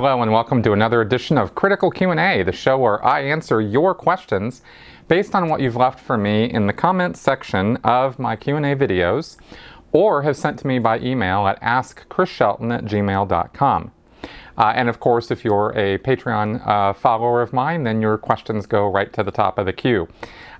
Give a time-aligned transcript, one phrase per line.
[0.00, 3.96] Hello and welcome to another edition of Critical Q&A, the show where I answer your
[3.96, 4.62] questions
[5.08, 9.38] based on what you've left for me in the comments section of my Q&A videos
[9.90, 13.90] or have sent to me by email at askchrisshelton at gmail.com.
[14.56, 18.66] Uh, and of course, if you're a Patreon uh, follower of mine, then your questions
[18.66, 20.06] go right to the top of the queue.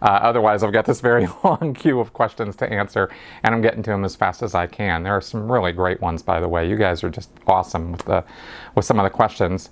[0.01, 3.11] Uh, otherwise, I've got this very long queue of questions to answer,
[3.43, 5.03] and I'm getting to them as fast as I can.
[5.03, 6.69] There are some really great ones, by the way.
[6.69, 8.25] You guys are just awesome with the
[8.75, 9.71] with some of the questions.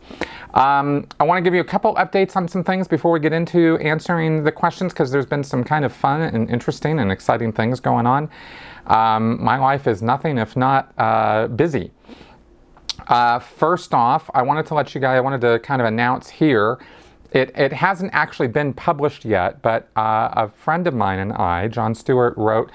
[0.55, 3.33] Um, I want to give you a couple updates on some things before we get
[3.33, 7.53] into answering the questions, because there's been some kind of fun and interesting and exciting
[7.53, 8.29] things going on.
[8.87, 11.93] Um, my life is nothing if not uh, busy.
[13.09, 16.29] Uh, first off, I wanted to let you guys, I wanted to kind of announce
[16.29, 16.79] here
[17.33, 21.69] it, it hasn't actually been published yet, but uh, a friend of mine and I,
[21.69, 22.71] John Stewart, wrote,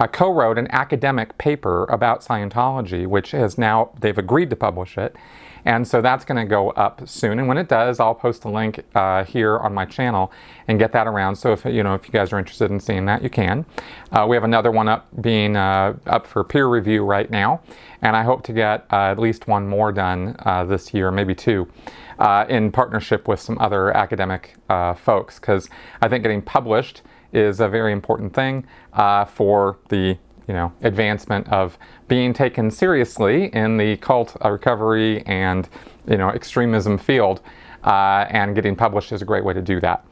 [0.00, 5.14] uh, co-wrote an academic paper about Scientology, which has now they've agreed to publish it,
[5.64, 7.38] and so that's going to go up soon.
[7.38, 10.32] And when it does, I'll post a link uh, here on my channel
[10.66, 11.36] and get that around.
[11.36, 13.64] So if you know if you guys are interested in seeing that, you can.
[14.10, 17.60] Uh, we have another one up being uh, up for peer review right now,
[18.00, 21.34] and I hope to get uh, at least one more done uh, this year, maybe
[21.34, 21.68] two
[22.18, 25.68] uh, in partnership with some other academic uh, folks because
[26.00, 31.48] I think getting published is a very important thing uh, for the you know advancement
[31.48, 35.68] of being taken seriously in the cult recovery and
[36.06, 37.40] you know extremism field
[37.84, 40.04] uh, and getting published is a great way to do that.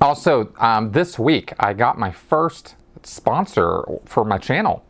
[0.00, 4.83] Also, um, this week I got my first sponsor for my channel.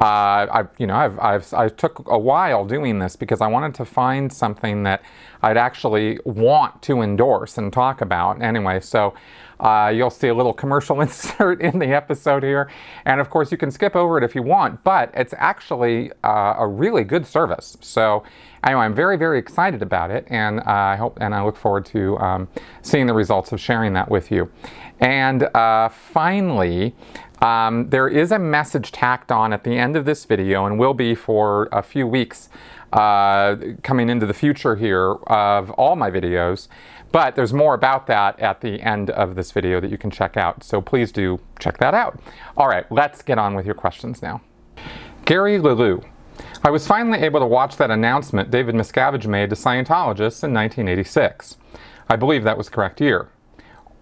[0.00, 3.74] Uh, I, you know, I've, I've, I took a while doing this because I wanted
[3.74, 5.02] to find something that
[5.42, 8.40] I'd actually want to endorse and talk about.
[8.40, 9.12] Anyway, so
[9.60, 12.70] uh, you'll see a little commercial insert in the episode here,
[13.04, 14.82] and of course you can skip over it if you want.
[14.84, 17.76] But it's actually uh, a really good service.
[17.82, 18.22] So
[18.64, 21.84] anyway, I'm very, very excited about it, and uh, I hope and I look forward
[21.86, 22.48] to um,
[22.80, 24.50] seeing the results of sharing that with you.
[24.98, 26.94] And uh, finally.
[27.40, 30.94] Um, there is a message tacked on at the end of this video and will
[30.94, 32.48] be for a few weeks
[32.92, 36.68] uh, coming into the future here of all my videos.
[37.12, 40.36] But there's more about that at the end of this video that you can check
[40.36, 40.62] out.
[40.62, 42.20] So please do check that out.
[42.56, 44.42] All right, let's get on with your questions now.
[45.24, 46.02] Gary Lulu.
[46.62, 51.56] I was finally able to watch that announcement David Miscavige made to Scientologists in 1986.
[52.08, 53.28] I believe that was correct year.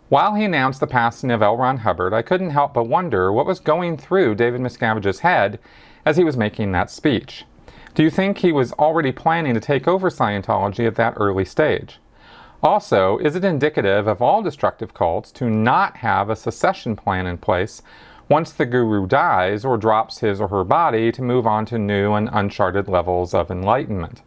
[0.08, 1.58] While he announced the passing of L.
[1.58, 5.58] Ron Hubbard, I couldn't help but wonder what was going through David Miscavige's head
[6.06, 7.44] as he was making that speech.
[7.94, 11.98] Do you think he was already planning to take over Scientology at that early stage?
[12.62, 17.36] Also, is it indicative of all destructive cults to not have a secession plan in
[17.36, 17.82] place
[18.30, 22.14] once the guru dies or drops his or her body to move on to new
[22.14, 24.22] and uncharted levels of enlightenment?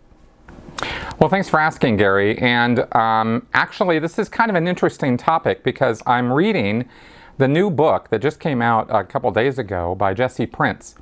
[1.22, 2.36] Well, thanks for asking, Gary.
[2.40, 6.90] And um, actually, this is kind of an interesting topic because I'm reading
[7.38, 10.96] the new book that just came out a couple days ago by Jesse Prince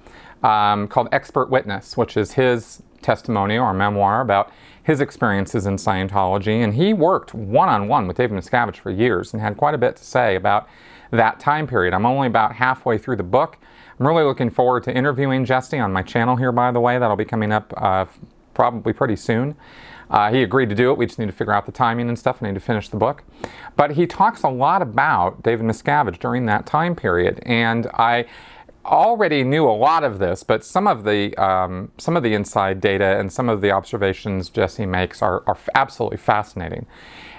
[0.44, 4.52] um, called Expert Witness, which is his testimony or memoir about
[4.84, 6.62] his experiences in Scientology.
[6.62, 9.78] And he worked one on one with David Miscavige for years and had quite a
[9.78, 10.68] bit to say about
[11.12, 11.94] that time period.
[11.94, 13.58] I'm only about halfway through the book.
[13.98, 17.00] I'm really looking forward to interviewing Jesse on my channel here, by the way.
[17.00, 18.06] That'll be coming up uh,
[18.54, 19.56] probably pretty soon.
[20.10, 20.98] Uh, he agreed to do it.
[20.98, 22.42] We just need to figure out the timing and stuff.
[22.42, 23.24] I need to finish the book.
[23.76, 27.42] But he talks a lot about David Miscavige during that time period.
[27.46, 28.26] And I
[28.86, 32.82] already knew a lot of this, but some of the um, some of the inside
[32.82, 36.86] data and some of the observations Jesse makes are, are absolutely fascinating.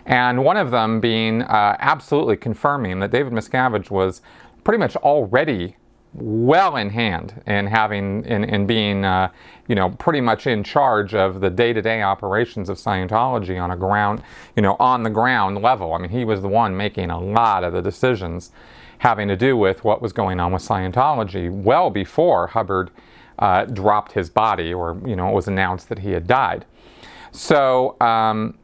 [0.07, 4.23] And one of them being uh, absolutely confirming that David Miscavige was
[4.65, 5.77] pretty much already
[6.13, 9.31] well in hand and having in, in being uh,
[9.69, 14.23] you know pretty much in charge of the day-to-day operations of Scientology on a ground
[14.57, 15.95] you know on the ground level.
[15.95, 18.51] I mean he was the one making a lot of the decisions
[18.99, 22.91] having to do with what was going on with Scientology well before Hubbard
[23.39, 26.65] uh, dropped his body or you know it was announced that he had died.
[27.33, 28.59] So um,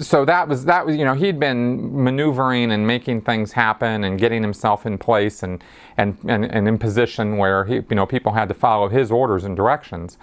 [0.00, 4.18] so that was that was you know he'd been maneuvering and making things happen and
[4.18, 5.62] getting himself in place and
[5.98, 9.44] and and, and in position where he you know people had to follow his orders
[9.44, 10.16] and directions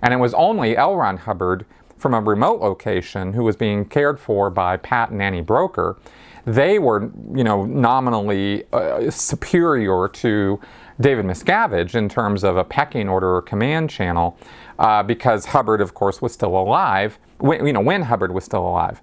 [0.00, 0.96] and it was only L.
[0.96, 5.42] Ron Hubbard from a remote location who was being cared for by Pat and Annie
[5.42, 5.96] Broeker
[6.44, 10.60] they were you know nominally uh, superior to
[11.00, 14.38] David Miscavige in terms of a pecking order or command channel
[14.78, 18.66] uh, because Hubbard of course was still alive when, you know, when Hubbard was still
[18.66, 19.00] alive.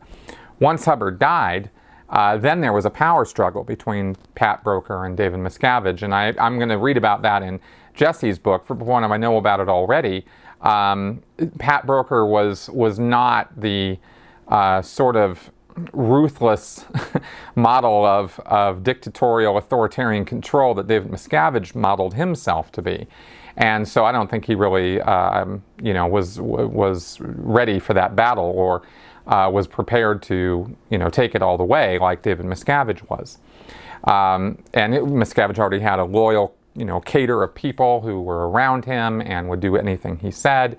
[0.59, 1.69] Once Hubbard died,
[2.09, 6.33] uh, then there was a power struggle between Pat Broeker and David Miscavige, and I,
[6.37, 7.59] am going to read about that in
[7.93, 8.65] Jesse's book.
[8.65, 10.25] For one, of I know about it already,
[10.61, 11.21] Um,
[11.57, 13.97] Pat Broeker was was not the
[14.47, 15.51] uh, sort of
[15.93, 16.85] ruthless
[17.55, 23.07] model of, of dictatorial authoritarian control that David Miscavige modeled himself to be.
[23.57, 28.15] And so I don't think he really, um, you know, was was ready for that
[28.15, 28.83] battle or
[29.29, 33.37] uh, was prepared to, you know, take it all the way like David Miscavige was.
[34.03, 38.49] Um, and it, Miscavige already had a loyal, you know, cater of people who were
[38.49, 40.77] around him and would do anything he said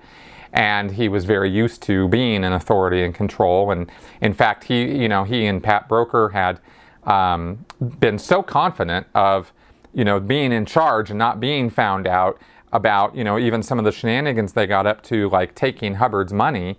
[0.53, 3.71] and he was very used to being in authority and control.
[3.71, 3.89] And
[4.19, 6.59] in fact, he, you know, he and Pat Broeker had
[7.03, 7.65] um,
[7.99, 9.53] been so confident of,
[9.93, 12.39] you know, being in charge and not being found out
[12.73, 16.33] about, you know, even some of the shenanigans they got up to, like taking Hubbard's
[16.33, 16.77] money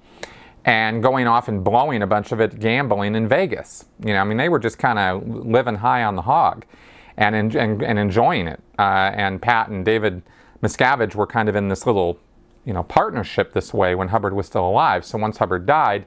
[0.64, 3.84] and going off and blowing a bunch of it gambling in Vegas.
[4.04, 6.64] You know, I mean, they were just kind of living high on the hog
[7.16, 8.60] and, and, and enjoying it.
[8.78, 10.22] Uh, and Pat and David
[10.62, 12.18] Miscavige were kind of in this little
[12.64, 15.04] you know, partnership this way when Hubbard was still alive.
[15.04, 16.06] So once Hubbard died,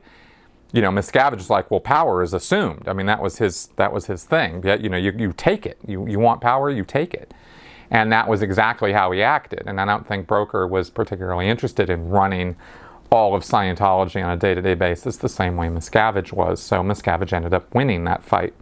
[0.71, 2.87] you know, Miscavige is like, well, power is assumed.
[2.87, 4.63] I mean, that was his that was his thing.
[4.65, 5.77] You know, you, you take it.
[5.85, 7.33] You you want power, you take it.
[7.91, 9.63] And that was exactly how he acted.
[9.67, 12.55] And I don't think Broeker was particularly interested in running
[13.11, 16.61] all of Scientology on a day-to-day basis the same way Miscavige was.
[16.61, 18.53] So Miscavige ended up winning that fight.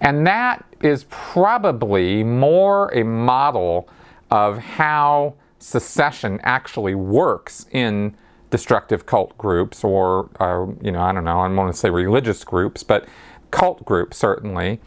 [0.00, 3.88] And that is probably more a model
[4.30, 8.16] of how secession actually works in
[8.50, 11.90] destructive cult groups or, uh, you know, I don't know, I don't want to say
[11.90, 13.06] religious groups, but
[13.50, 14.80] cult groups certainly.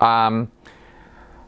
[0.00, 0.50] Um,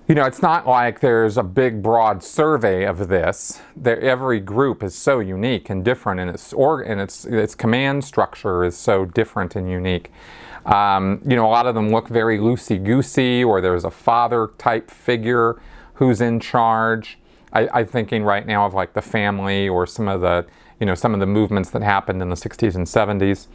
[0.08, 3.60] you know, it's not like there's a big, broad survey of this.
[3.84, 8.64] Every group is so unique and different, and its or, and its its command structure
[8.64, 10.10] is so different and unique.
[10.66, 14.50] Um, you know, a lot of them look very loosey goosey, or there's a father
[14.58, 15.60] type figure
[15.94, 17.18] who's in charge.
[17.52, 20.46] I, am thinking right now of like the family or some of the,
[20.80, 23.46] you know, some of the movements that happened in the 60s and 70s.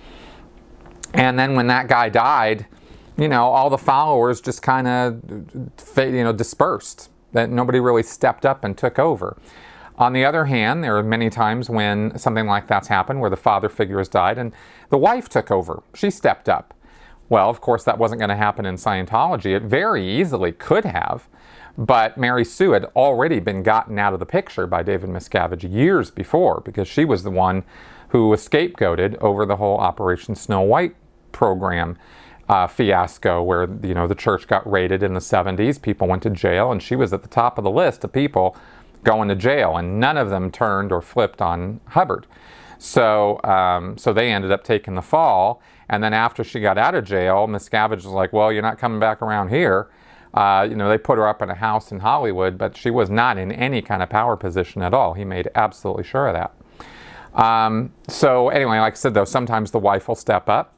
[1.14, 2.68] And then when that guy died,
[3.18, 5.22] you know, all the followers just kind of,
[5.98, 7.10] you know, dispersed.
[7.34, 9.38] That nobody really stepped up and took over.
[9.98, 13.36] On the other hand, there are many times when something like that's happened where the
[13.36, 14.54] father figure has died and
[14.90, 15.84] the wife took over.
[15.94, 16.74] She stepped up.
[17.30, 19.56] Well, of course, that wasn't going to happen in Scientology.
[19.56, 21.28] It very easily could have.
[21.78, 26.10] But Mary Sue had already been gotten out of the picture by David Miscavige years
[26.10, 27.64] before because she was the one
[28.10, 30.96] who was scapegoated over the whole Operation Snow White
[31.32, 31.98] program
[32.50, 36.30] uh, fiasco where you know the church got raided in the 70s people went to
[36.30, 38.56] jail and she was at the top of the list of people
[39.04, 42.26] going to jail and none of them turned or flipped on hubbard
[42.78, 46.96] so um, so they ended up taking the fall and then after she got out
[46.96, 49.90] of jail miscavige was like well you're not coming back around here
[50.34, 53.10] uh, you know, they put her up in a house in Hollywood, but she was
[53.10, 55.14] not in any kind of power position at all.
[55.14, 57.44] He made absolutely sure of that.
[57.44, 60.74] Um, so anyway, like I said, though, sometimes the wife will step up.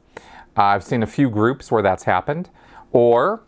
[0.56, 2.50] Uh, I've seen a few groups where that's happened,
[2.92, 3.42] or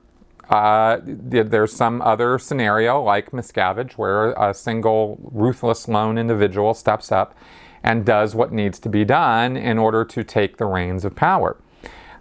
[0.49, 7.34] uh, there's some other scenario like Miscavige where a single ruthless lone individual steps up
[7.82, 11.56] and does what needs to be done in order to take the reins of power.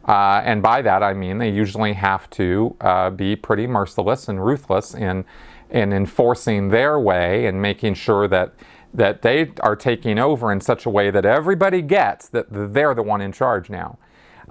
[0.07, 4.43] Uh, and by that I mean they usually have to uh, be pretty merciless and
[4.43, 5.25] ruthless in,
[5.69, 8.53] in enforcing their way and making sure that,
[8.93, 13.03] that they are taking over in such a way that everybody gets that they're the
[13.03, 13.99] one in charge now.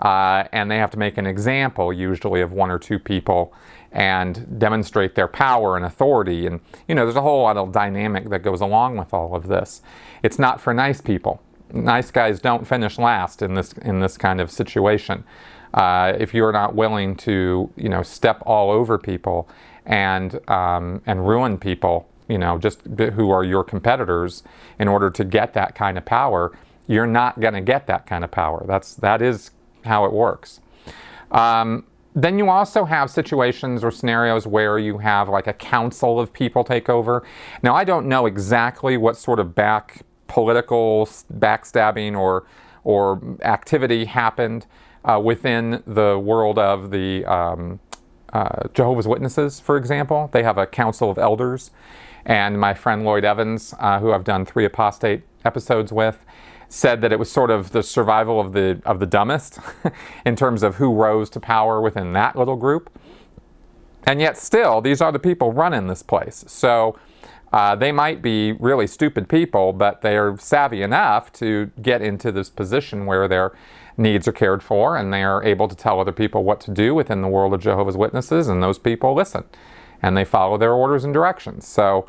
[0.00, 3.52] Uh, and they have to make an example, usually of one or two people,
[3.92, 6.46] and demonstrate their power and authority.
[6.46, 9.48] And, you know, there's a whole lot of dynamic that goes along with all of
[9.48, 9.82] this.
[10.22, 11.42] It's not for nice people
[11.72, 15.24] nice guys don't finish last in this in this kind of situation.
[15.72, 19.48] Uh, if you're not willing to, you know, step all over people
[19.86, 24.42] and um, and ruin people, you know, just who are your competitors
[24.78, 28.24] in order to get that kind of power, you're not going to get that kind
[28.24, 28.64] of power.
[28.66, 29.50] That's that is
[29.84, 30.60] how it works.
[31.30, 31.84] Um,
[32.14, 36.64] then you also have situations or scenarios where you have like a council of people
[36.64, 37.22] take over.
[37.62, 42.46] Now I don't know exactly what sort of back political backstabbing or,
[42.84, 44.66] or activity happened
[45.04, 47.80] uh, within the world of the um,
[48.32, 50.30] uh, Jehovah's Witnesses, for example.
[50.32, 51.70] They have a council of elders.
[52.24, 56.24] And my friend Lloyd Evans, uh, who I've done three apostate episodes with,
[56.70, 59.58] said that it was sort of the survival of the of the dumbest
[60.24, 62.90] in terms of who rose to power within that little group.
[64.04, 66.44] And yet still, these are the people running this place.
[66.46, 66.98] So
[67.52, 72.32] uh, they might be really stupid people, but they are savvy enough to get into
[72.32, 73.52] this position where their
[73.98, 76.94] needs are cared for and they are able to tell other people what to do
[76.94, 79.44] within the world of Jehovah's Witnesses, and those people listen
[80.02, 81.66] and they follow their orders and directions.
[81.66, 82.06] So,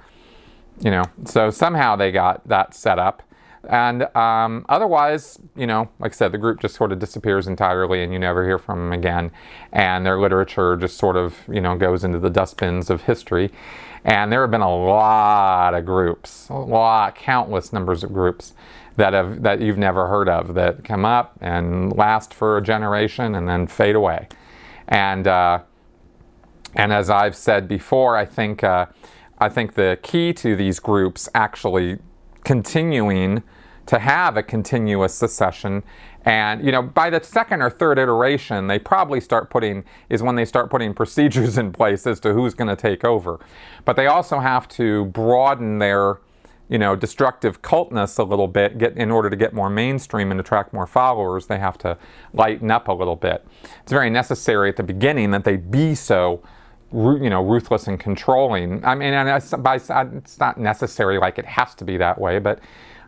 [0.79, 3.23] you know, so somehow they got that set up.
[3.69, 8.03] And um, otherwise, you know, like I said, the group just sort of disappears entirely
[8.03, 9.31] and you never hear from them again.
[9.71, 13.51] And their literature just sort of, you know, goes into the dustbins of history.
[14.03, 18.53] And there have been a lot of groups, a lot, countless numbers of groups
[18.95, 23.35] that have that you've never heard of that come up and last for a generation
[23.35, 24.27] and then fade away.
[24.87, 25.59] And uh,
[26.75, 28.87] and as I've said before, I think uh,
[29.39, 31.99] I think the key to these groups actually
[32.43, 33.43] continuing
[33.86, 35.83] to have a continuous secession
[36.24, 40.36] and you know by the second or third iteration they probably start putting is when
[40.36, 43.39] they start putting procedures in place as to who's going to take over.
[43.86, 46.19] But they also have to broaden their
[46.69, 50.39] you know destructive cultness a little bit get in order to get more mainstream and
[50.39, 51.98] attract more followers they have to
[52.33, 53.45] lighten up a little bit.
[53.81, 56.41] It's very necessary at the beginning that they be so
[56.93, 61.74] you know ruthless and controlling i mean and it's, it's not necessary like it has
[61.75, 62.60] to be that way but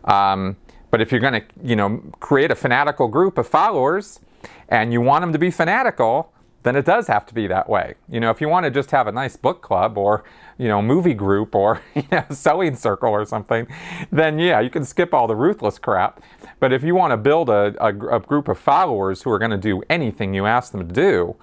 [0.04, 0.56] um,
[0.90, 4.20] but if you're going to you know create a fanatical group of followers
[4.68, 6.32] and you want them to be fanatical
[6.64, 7.94] then it does have to be that way.
[8.08, 10.24] You know, if you want to just have a nice book club or,
[10.58, 13.66] you know, movie group or, you know, sewing circle or something,
[14.10, 16.20] then yeah, you can skip all the ruthless crap.
[16.58, 19.50] But if you want to build a, a, a group of followers who are going
[19.50, 21.36] to do anything you ask them to do,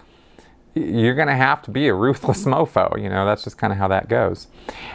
[0.73, 3.01] you're going to have to be a ruthless mofo.
[3.01, 4.47] You know, that's just kind of how that goes.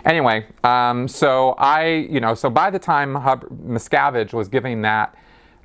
[0.04, 5.14] Anyway, um, so I, you know, so by the time Hub- Miscavige was giving that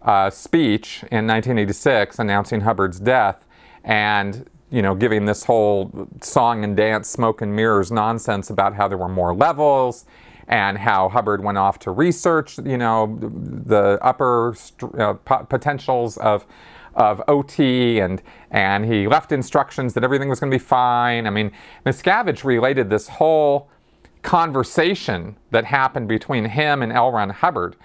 [0.02, 3.46] uh, speech in 1986 announcing Hubbard's death,
[3.84, 8.88] and you know, giving this whole song and dance, smoke and mirrors nonsense about how
[8.88, 10.06] there were more levels
[10.48, 14.56] and how Hubbard went off to research, you know, the upper
[14.98, 16.46] uh, potentials of
[16.96, 21.26] of OT and and he left instructions that everything was going to be fine.
[21.26, 21.52] I mean,
[21.86, 23.70] Miscavige related this whole
[24.24, 27.12] conversation that happened between him and L.
[27.12, 27.76] Ron Hubbard,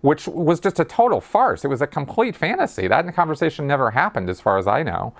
[0.00, 1.64] which was just a total farce.
[1.64, 2.86] It was a complete fantasy.
[2.88, 5.12] That conversation never happened, as far as I know.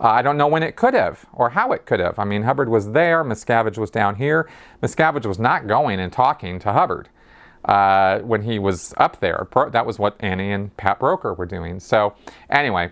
[0.00, 2.18] Uh, I don't know when it could have or how it could have.
[2.18, 4.48] I mean, Hubbard was there, Miscavige was down here.
[4.82, 7.08] Miscavige was not going and talking to Hubbard
[7.64, 9.46] uh, when he was up there.
[9.70, 11.80] That was what Annie and Pat Broeker were doing.
[11.80, 12.14] So,
[12.48, 12.90] anyway,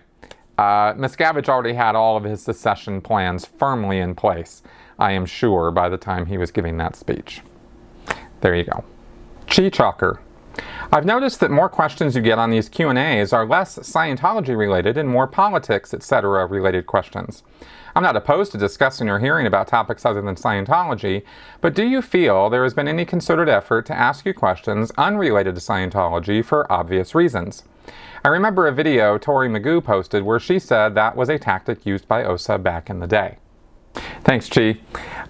[0.57, 4.61] uh, Miscavige already had all of his secession plans firmly in place,
[4.97, 7.41] I am sure, by the time he was giving that speech.
[8.41, 8.83] There you go.
[9.47, 10.19] Chi Chalker.
[10.91, 15.07] I've noticed that more questions you get on these Q&As are less Scientology related and
[15.07, 16.47] more politics, etc.
[16.47, 17.43] related questions.
[17.95, 21.23] I'm not opposed to discussing or hearing about topics other than Scientology,
[21.61, 25.55] but do you feel there has been any concerted effort to ask you questions unrelated
[25.55, 27.63] to Scientology for obvious reasons?
[28.23, 32.07] I remember a video Tory Magoo posted where she said that was a tactic used
[32.07, 33.37] by OSA back in the day.
[34.23, 34.77] Thanks, Chi.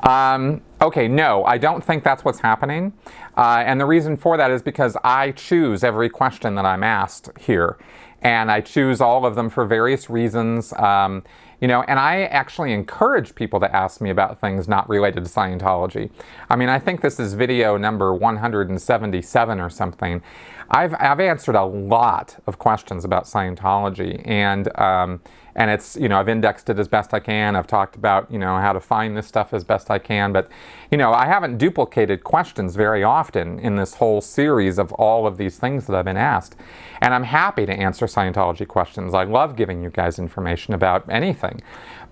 [0.01, 2.93] Um, okay, no, I don't think that's what's happening.
[3.37, 7.29] Uh, and the reason for that is because I choose every question that I'm asked
[7.39, 7.77] here.
[8.21, 10.73] And I choose all of them for various reasons.
[10.73, 11.23] Um,
[11.61, 15.29] you know, and I actually encourage people to ask me about things not related to
[15.29, 16.09] Scientology.
[16.49, 20.21] I mean, I think this is video number 177 or something.
[20.71, 25.21] I've, I've answered a lot of questions about Scientology, and um,
[25.55, 27.55] and it's you know I've indexed it as best I can.
[27.55, 30.47] I've talked about you know how to find this stuff as best I can, but
[30.91, 35.37] you know I haven't duplicated questions very often in this whole series of all of
[35.37, 36.55] these things that I've been asked.
[37.01, 39.13] And I'm happy to answer Scientology questions.
[39.13, 41.61] I love giving you guys information about anything,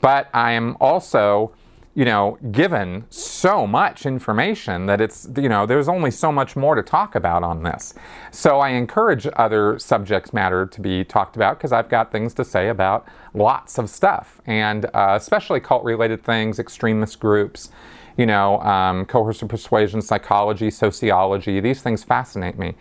[0.02, 1.54] but I am also
[1.98, 6.76] you know, given so much information that it's, you know, there's only so much more
[6.76, 7.96] to talk about on this.
[8.30, 12.46] So I encourage other subjects matter to be talked about because I've got things to
[12.46, 17.72] say about lots of stuff, and uh, especially cult related things, extremist groups,
[18.16, 21.60] you know, um, coercive persuasion, psychology, sociology.
[21.60, 22.76] These things fascinate me.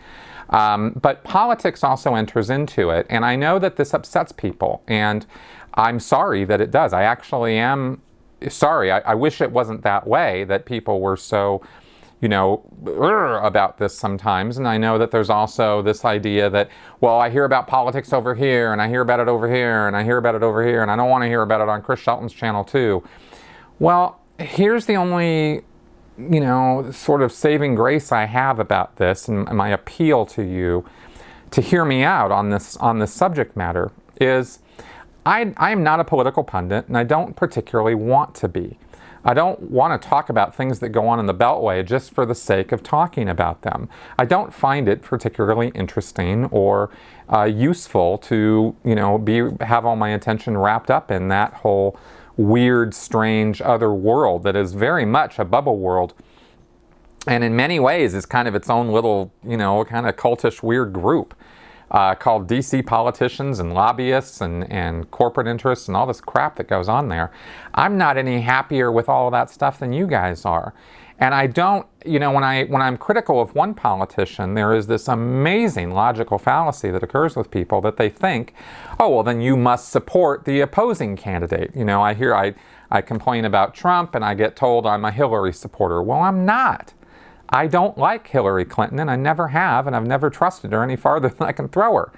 [0.50, 5.24] Um, but politics also enters into it, and I know that this upsets people, and
[5.72, 6.92] I'm sorry that it does.
[6.92, 8.02] I actually am
[8.48, 11.62] sorry, I, I, wish it wasn't that way, that people were so,
[12.20, 12.62] you know,
[13.42, 14.56] about this sometimes.
[14.56, 18.34] And I know that there's also this idea that, well, I hear about politics over
[18.34, 20.82] here, and I hear about it over here, and I hear about it over here,
[20.82, 23.02] and I don't want to hear about it on Chris Shelton's channel too.
[23.78, 25.62] Well, here's the only,
[26.16, 30.84] you know, sort of saving grace I have about this, and my appeal to you
[31.50, 34.58] to hear me out on this on this subject matter is
[35.26, 38.78] I, I am not a political pundit, and I don't particularly want to be.
[39.24, 42.24] I don't want to talk about things that go on in the Beltway just for
[42.24, 43.88] the sake of talking about them.
[44.16, 46.90] I don't find it particularly interesting or
[47.28, 51.98] uh, useful to, you know, be have all my attention wrapped up in that whole
[52.36, 56.14] weird, strange other world that is very much a bubble world
[57.26, 60.62] and in many ways is kind of its own little, you know, kind of cultish,
[60.62, 61.34] weird group
[61.90, 66.68] uh, called DC politicians and lobbyists and, and corporate interests and all this crap that
[66.68, 67.30] goes on there.
[67.74, 70.74] I'm not any happier with all of that stuff than you guys are.
[71.18, 74.86] And I don't, you know, when I when I'm critical of one politician, there is
[74.86, 78.52] this amazing logical fallacy that occurs with people that they think,
[79.00, 81.74] oh well, then you must support the opposing candidate.
[81.74, 82.54] You know, I hear I
[82.90, 86.02] I complain about Trump and I get told I'm a Hillary supporter.
[86.02, 86.92] Well, I'm not.
[87.48, 90.96] I don't like Hillary Clinton, and I never have, and I've never trusted her any
[90.96, 92.12] farther than I can throw her.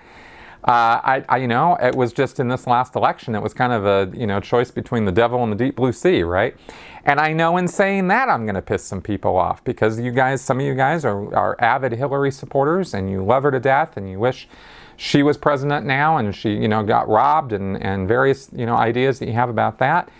[0.65, 3.73] Uh, I, I, you know, it was just in this last election, it was kind
[3.73, 6.57] of a, you know, choice between the devil and the deep blue sea, right?
[7.05, 10.11] And I know in saying that, I'm going to piss some people off because you
[10.11, 13.61] guys, some of you guys are, are avid Hillary supporters and you love her to
[13.61, 14.49] death and you wish
[14.97, 18.75] she was president now and she, you know, got robbed and, and various, you know,
[18.77, 20.11] ideas that you have about that.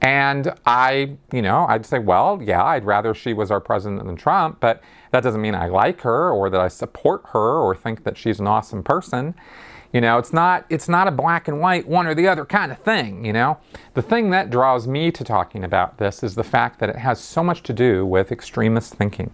[0.00, 4.16] And I, you know, I'd say, well, yeah, I'd rather she was our president than
[4.16, 8.04] Trump, but that doesn't mean I like her or that I support her or think
[8.04, 9.34] that she's an awesome person.
[9.92, 12.70] You know, it's not it's not a black and white one or the other kind
[12.70, 13.58] of thing, you know.
[13.94, 17.18] The thing that draws me to talking about this is the fact that it has
[17.20, 19.32] so much to do with extremist thinking.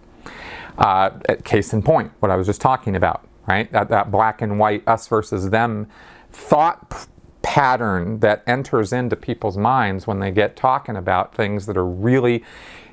[0.77, 1.11] Uh,
[1.43, 3.71] case in point, what I was just talking about, right?
[3.71, 5.87] That, that black and white, us versus them
[6.31, 7.07] thought
[7.45, 12.43] pattern that enters into people's minds when they get talking about things that are really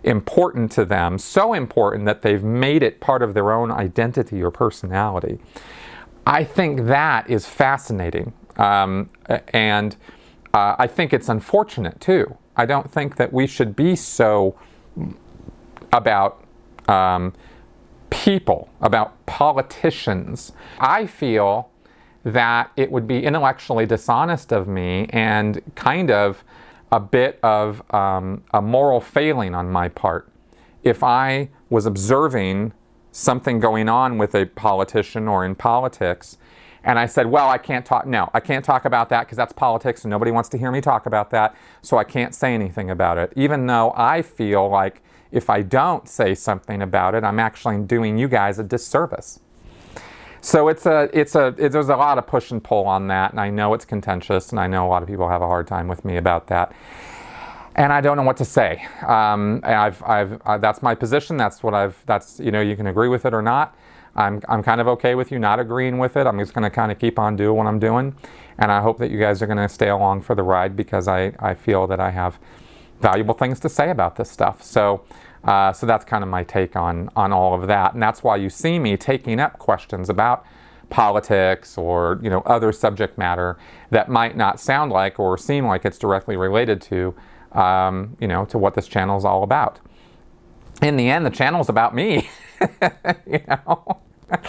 [0.05, 4.51] important to them, so important that they've made it part of their own identity or
[4.51, 5.39] personality.
[6.27, 8.35] I think that is fascinating.
[8.59, 9.09] Um,
[9.49, 9.97] and
[10.53, 12.37] uh, I think it's unfortunate too.
[12.55, 14.55] I don't think that we should be so
[15.95, 16.45] about
[16.89, 17.33] um,
[18.11, 20.53] people, about politicians.
[20.79, 21.72] I feel
[22.25, 26.45] that it would be intellectually dishonest of me and kind of
[26.91, 30.29] a bit of um, a moral failing on my part
[30.85, 32.73] if I was observing
[33.13, 36.39] something going on with a politician or in politics
[36.85, 38.07] and I said, Well, I can't talk.
[38.07, 40.81] No, I can't talk about that because that's politics and nobody wants to hear me
[40.81, 41.55] talk about that.
[41.81, 43.33] So I can't say anything about it.
[43.37, 48.19] Even though I feel like if I don't say something about it, I'm actually doing
[48.19, 49.41] you guys a disservice.
[50.45, 53.31] So it's a, it's a, it, there's a lot of push and pull on that,
[53.31, 55.69] and I know it's contentious, and I know a lot of people have a hard
[55.69, 56.75] time with me about that.
[57.77, 58.85] And I don't know what to say.
[59.07, 61.37] Um, I've, I've, uh, that's my position.
[61.37, 63.77] That's what I've, that's, you know, you can agree with it or not.
[64.17, 66.27] I'm, I'm kind of okay with you not agreeing with it.
[66.27, 68.15] I'm just going to kind of keep on doing what I'm doing.
[68.59, 71.07] And I hope that you guys are going to stay along for the ride because
[71.07, 72.39] I, I feel that I have
[73.01, 74.63] valuable things to say about this stuff.
[74.63, 75.05] So,
[75.45, 77.95] uh, so that's kind of my take on, on all of that.
[77.95, 80.45] And that's why you see me taking up questions about
[80.93, 83.57] politics or you know other subject matter
[83.89, 87.15] that might not sound like or seem like it's directly related to
[87.53, 89.81] um, you know to what this channel is all about.
[90.83, 92.29] In the end, the channel is about me.
[93.27, 94.01] you know.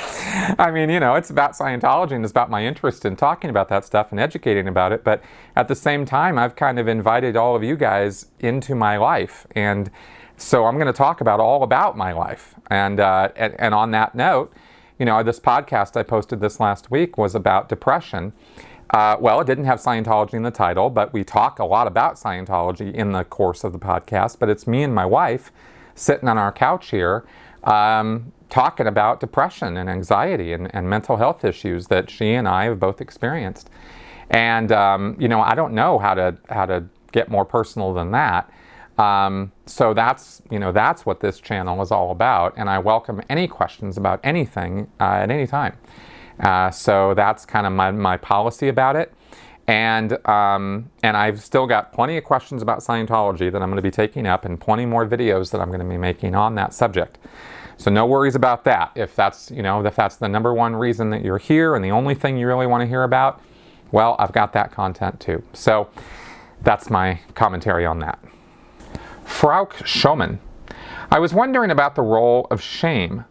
[0.58, 3.68] I mean, you know, it's about Scientology and it's about my interest in talking about
[3.70, 5.04] that stuff and educating about it.
[5.04, 5.22] But
[5.58, 9.46] at the same time, I've kind of invited all of you guys into my life.
[9.54, 9.92] And
[10.44, 12.56] so I'm going to talk about all about my life.
[12.70, 14.54] And, uh, and, and on that note,
[15.00, 18.34] you know, this podcast I posted this last week was about depression.
[18.90, 22.16] Uh, well, it didn't have Scientology in the title, but we talk a lot about
[22.16, 24.38] Scientology in the course of the podcast.
[24.38, 25.52] But it's me and my wife
[25.96, 27.24] sitting on our couch here
[27.64, 32.66] um, talking about depression and anxiety and, and, mental health issues that she and I
[32.66, 33.70] have both experienced.
[34.30, 38.12] And um, you know, I don't know how to how to get more personal than
[38.12, 38.52] that.
[38.98, 43.22] Um, so that's you know that's what this channel is all about, and I welcome
[43.30, 45.78] any questions about anything uh, at any time.
[46.40, 49.14] Uh, so that's kind of my, my policy about it,
[49.68, 53.82] and um, and I've still got plenty of questions about Scientology that I'm going to
[53.82, 56.74] be taking up, and plenty more videos that I'm going to be making on that
[56.74, 57.18] subject.
[57.78, 58.92] So no worries about that.
[58.94, 61.92] If that's you know if that's the number one reason that you're here and the
[61.92, 63.42] only thing you really want to hear about,
[63.92, 65.42] well, I've got that content too.
[65.54, 65.90] So
[66.62, 68.20] that's my commentary on that.
[69.26, 70.40] Frauke Schoeman.
[71.12, 73.26] I was wondering about the role of shame.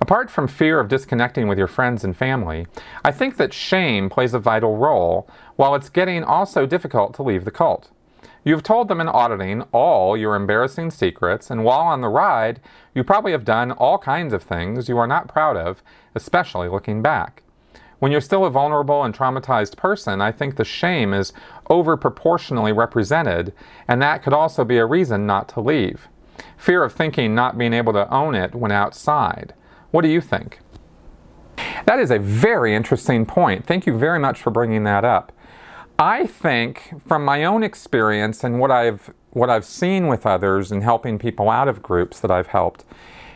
[0.00, 2.66] Apart from fear of disconnecting with your friends and family,
[3.04, 7.44] I think that shame plays a vital role, while it's getting also difficult to leave
[7.44, 7.90] the cult.
[8.44, 12.60] You've told them in auditing all your embarrassing secrets, and while on the ride,
[12.94, 15.82] you probably have done all kinds of things you are not proud of,
[16.14, 17.42] especially looking back.
[18.00, 21.32] When you're still a vulnerable and traumatized person, I think the shame is
[21.70, 23.52] overproportionally represented,
[23.88, 26.08] and that could also be a reason not to leave.
[26.56, 29.54] Fear of thinking not being able to own it when outside.
[29.90, 30.60] What do you think?
[31.86, 33.66] That is a very interesting point.
[33.66, 35.32] Thank you very much for bringing that up.
[35.98, 40.82] I think from my own experience and what I've what I've seen with others and
[40.82, 42.84] helping people out of groups that I've helped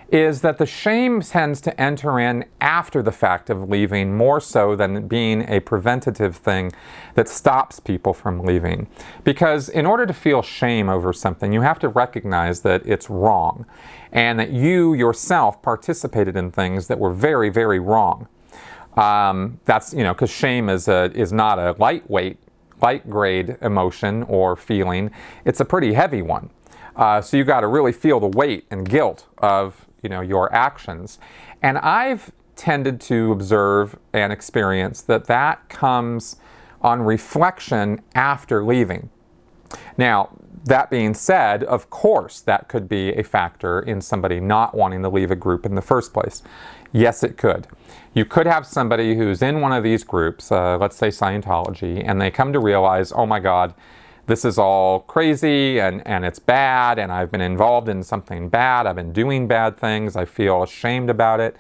[0.09, 4.75] is that the shame tends to enter in after the fact of leaving more so
[4.75, 6.73] than being a preventative thing
[7.14, 8.87] that stops people from leaving.
[9.23, 13.66] Because in order to feel shame over something, you have to recognize that it's wrong
[14.11, 18.29] and that you yourself participated in things that were very, very wrong.
[18.97, 22.38] Um, that's, you know, because shame is, a, is not a lightweight,
[22.81, 25.11] light grade emotion or feeling,
[25.44, 26.49] it's a pretty heavy one.
[26.97, 30.53] Uh, so you got to really feel the weight and guilt of you know your
[30.53, 31.19] actions.
[31.63, 36.37] And i've tended to observe and experience that that comes
[36.83, 39.11] on reflection after leaving.
[39.97, 40.31] Now
[40.65, 45.09] that being said of course that could be a factor in somebody not wanting to
[45.09, 46.43] leave a group in the first place.
[46.93, 47.67] Yes it could.
[48.15, 52.21] You could have somebody who's in one of these groups uh, let's say scientology and
[52.21, 53.75] they come to realize oh my god
[54.29, 58.87] this is all crazy and, and it's bad and I've been involved in something bad.
[58.87, 60.17] I've been doing bad things.
[60.17, 61.57] I feel ashamed about it.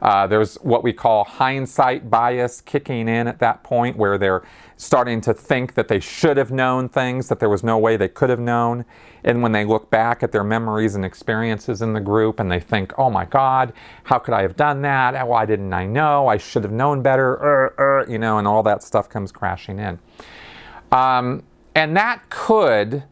[0.00, 4.44] Uh, there's what we call hindsight bias kicking in at that point where they're
[4.76, 8.08] starting to think that they should have known things that there was no way they
[8.08, 8.84] could have known.
[9.24, 12.60] And when they look back at their memories and experiences in the group and they
[12.60, 13.72] think, oh my God,
[14.04, 15.26] how could I have done that?
[15.26, 16.28] Why didn't I know?
[16.28, 19.80] I should have known better, uh, uh, you know, and all that stuff comes crashing
[19.80, 19.98] in.
[20.92, 21.42] Um,
[21.74, 23.04] and that could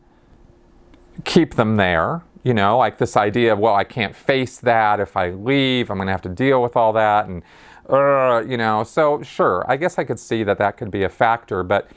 [1.24, 5.00] keep them there, you know, like this idea of, well, I can't face that.
[5.00, 7.26] If I leave, I'm going to have to deal with all that.
[7.26, 7.42] And,
[7.88, 11.08] uh, you know, so sure, I guess I could see that that could be a
[11.08, 11.90] factor, but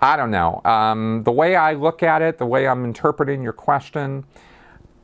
[0.00, 0.60] I don't know.
[0.64, 4.24] Um, the way I look at it, the way I'm interpreting your question,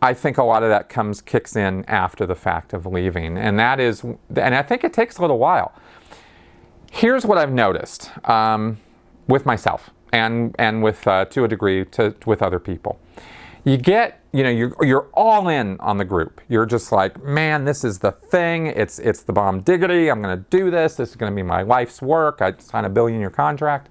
[0.02, 3.38] I think a lot of that comes, kicks in after the fact of leaving.
[3.38, 5.72] And that is, and I think it takes a little while.
[6.90, 8.78] Here's what I've noticed um,
[9.26, 12.98] with myself and and with uh, to a degree to, with other people.
[13.64, 16.40] You get you know you're you're all in on the group.
[16.48, 18.68] You're just like man, this is the thing.
[18.68, 20.11] It's it's the bomb diggity.
[20.11, 20.96] I'm going to do this.
[20.96, 22.40] This is going to be my life's work.
[22.40, 23.90] I sign a billion year contract,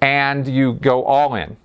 [0.00, 1.56] and you go all in.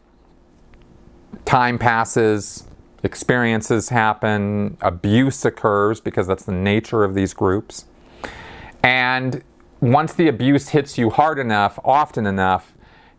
[1.46, 2.68] Time passes.
[3.04, 7.86] Experiences happen, abuse occurs because that's the nature of these groups.
[8.82, 9.44] And
[9.80, 12.75] once the abuse hits you hard enough, often enough,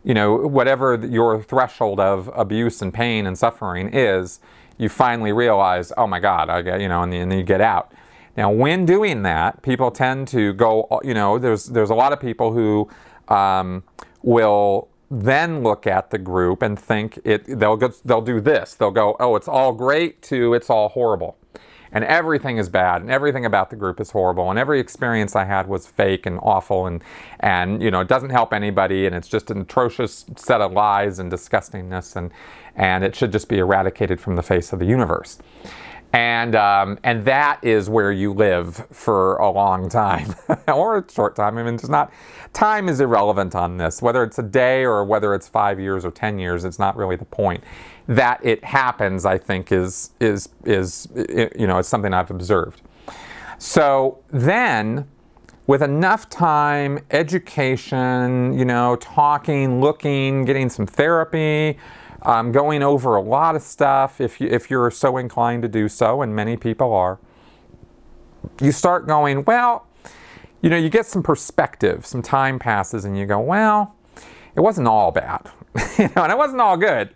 [0.06, 4.38] you know, whatever your threshold of abuse and pain and suffering is,
[4.78, 7.92] you finally realize, oh my God, I get, you know, and, then you get out.
[8.36, 12.20] Now, when doing that, people tend to go, you know, there's there's a lot of
[12.20, 12.88] people who
[13.26, 13.82] um,
[14.22, 17.58] will then look at the group and think it.
[17.58, 18.74] They'll go, they'll do this.
[18.74, 21.36] They'll go, oh, it's all great to it's all horrible
[21.96, 25.46] and everything is bad and everything about the group is horrible and every experience I
[25.46, 27.02] had was fake and awful and
[27.40, 31.18] and you know it doesn't help anybody and it's just an atrocious set of lies
[31.18, 32.32] and disgustingness and
[32.74, 35.38] and it should just be eradicated from the face of the universe
[36.12, 40.34] and um, and that is where you live for a long time
[40.68, 41.58] or a short time.
[41.58, 42.12] I mean, it's not
[42.52, 44.00] time is irrelevant on this.
[44.00, 47.16] Whether it's a day or whether it's five years or ten years, it's not really
[47.16, 47.64] the point.
[48.08, 52.82] That it happens, I think, is is is you know, it's something I've observed.
[53.58, 55.08] So then,
[55.66, 61.78] with enough time, education, you know, talking, looking, getting some therapy
[62.26, 65.88] um, going over a lot of stuff if, you, if you're so inclined to do
[65.88, 67.18] so, and many people are.
[68.60, 69.86] You start going, well,
[70.60, 73.94] you know, you get some perspective, some time passes, and you go, well,
[74.56, 75.48] it wasn't all bad.
[75.98, 77.10] you know, and it wasn't all good,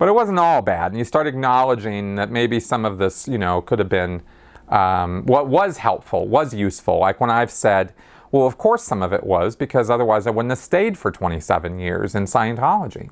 [0.00, 0.92] but it wasn't all bad.
[0.92, 4.22] And you start acknowledging that maybe some of this, you know, could have been
[4.70, 6.98] um, what was helpful, was useful.
[6.98, 7.92] Like when I've said,
[8.32, 11.78] well, of course some of it was, because otherwise I wouldn't have stayed for 27
[11.78, 13.10] years in Scientology.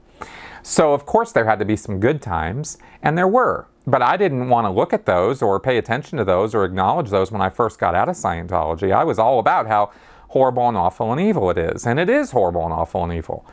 [0.62, 3.66] So, of course, there had to be some good times, and there were.
[3.86, 7.10] But I didn't want to look at those or pay attention to those or acknowledge
[7.10, 8.92] those when I first got out of Scientology.
[8.92, 9.92] I was all about how
[10.28, 11.86] horrible and awful and evil it is.
[11.86, 13.44] And it is horrible and awful and evil.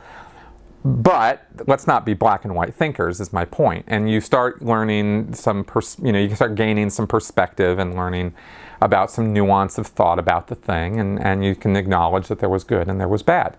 [0.84, 3.84] But let's not be black and white thinkers, is my point.
[3.88, 8.34] And you start learning some, pers- you know, you start gaining some perspective and learning
[8.80, 12.48] about some nuance of thought about the thing, and, and you can acknowledge that there
[12.48, 13.56] was good and there was bad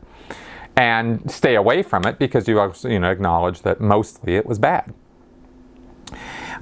[0.78, 4.60] and stay away from it because you also, you know acknowledge that mostly it was
[4.60, 4.94] bad.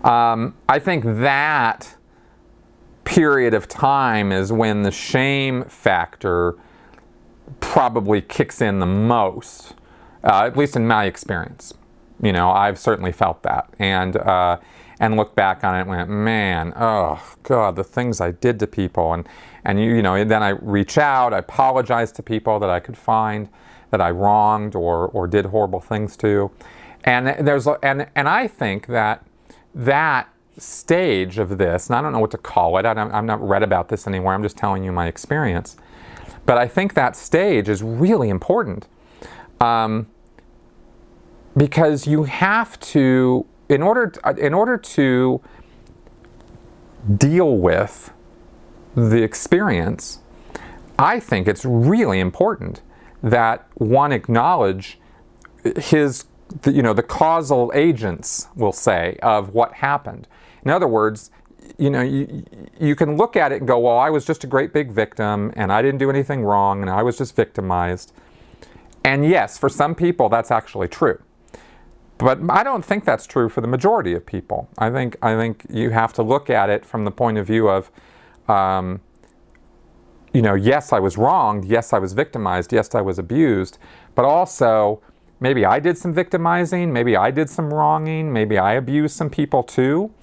[0.04, 1.96] Um, I think that
[3.04, 6.56] period of time is when the shame factor
[7.60, 9.74] probably kicks in the most,
[10.26, 11.74] uh, at least in my experience.
[12.22, 14.58] You know, I've certainly felt that, and uh,
[15.00, 18.68] and look back on it and went, man, oh God, the things I did to
[18.68, 19.28] people, and
[19.64, 22.80] and you, you know, and then I reach out, I apologize to people that I
[22.80, 23.50] could find
[23.92, 26.52] that I wronged or, or did horrible things to.
[27.04, 29.26] And there's and and I think that
[29.74, 33.46] that stage of this, and I don't know what to call it, I have not
[33.46, 35.76] read about this anywhere, I'm just telling you my experience.
[36.46, 38.88] But I think that stage is really important
[39.60, 40.08] um,
[41.58, 45.42] because you have to, in order, in order to
[47.18, 48.12] deal with
[48.96, 50.20] the experience,
[50.98, 52.82] I think it's really important
[53.22, 55.00] that one acknowledge
[55.78, 56.26] his,
[56.66, 60.28] you know, the causal agents, we'll say, of what happened.
[60.64, 61.32] In other words,
[61.78, 62.46] you know, you,
[62.80, 65.52] you can look at it and go, well, I was just a great big victim
[65.56, 68.14] and I didn't do anything wrong and I was just victimized.
[69.04, 71.20] And yes, for some people, that's actually true.
[72.18, 74.70] But I don't think that's true for the majority of people.
[74.78, 77.68] I think, I think you have to look at it from the point of view
[77.68, 77.92] of,
[78.48, 79.02] um,
[80.34, 81.66] you know, yes, I was wronged.
[81.66, 82.72] Yes, I was victimized.
[82.72, 83.78] Yes, I was abused.
[84.16, 85.02] But also,
[85.40, 86.94] maybe I did some victimizing.
[86.94, 88.32] Maybe I did some wronging.
[88.32, 90.14] Maybe I abused some people too.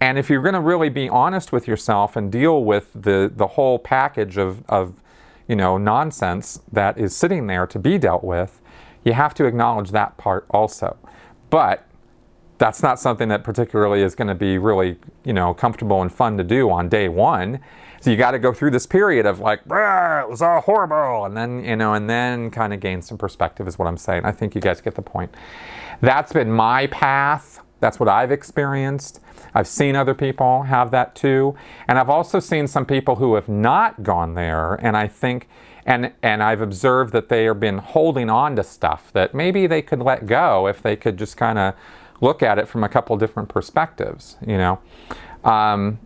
[0.00, 3.46] And if you're going to really be honest with yourself and deal with the, the
[3.46, 4.94] whole package of, of,
[5.46, 8.60] you know, nonsense that is sitting there to be dealt with,
[9.04, 10.96] you have to acknowledge that part also.
[11.50, 11.86] But
[12.58, 16.36] that's not something that particularly is going to be really, you know, comfortable and fun
[16.36, 17.60] to do on day one.
[18.00, 21.36] So you got to go through this period of like, it was all horrible, and
[21.36, 24.24] then you know, and then kind of gain some perspective is what I'm saying.
[24.24, 25.34] I think you guys get the point.
[26.00, 27.60] That's been my path.
[27.80, 29.20] That's what I've experienced.
[29.54, 31.56] I've seen other people have that too,
[31.88, 35.48] and I've also seen some people who have not gone there, and I think.
[35.86, 39.82] And, and I've observed that they have been holding on to stuff that maybe they
[39.82, 41.74] could let go if they could just kind of
[42.20, 44.78] look at it from a couple different perspectives, you know.
[45.42, 45.98] Um,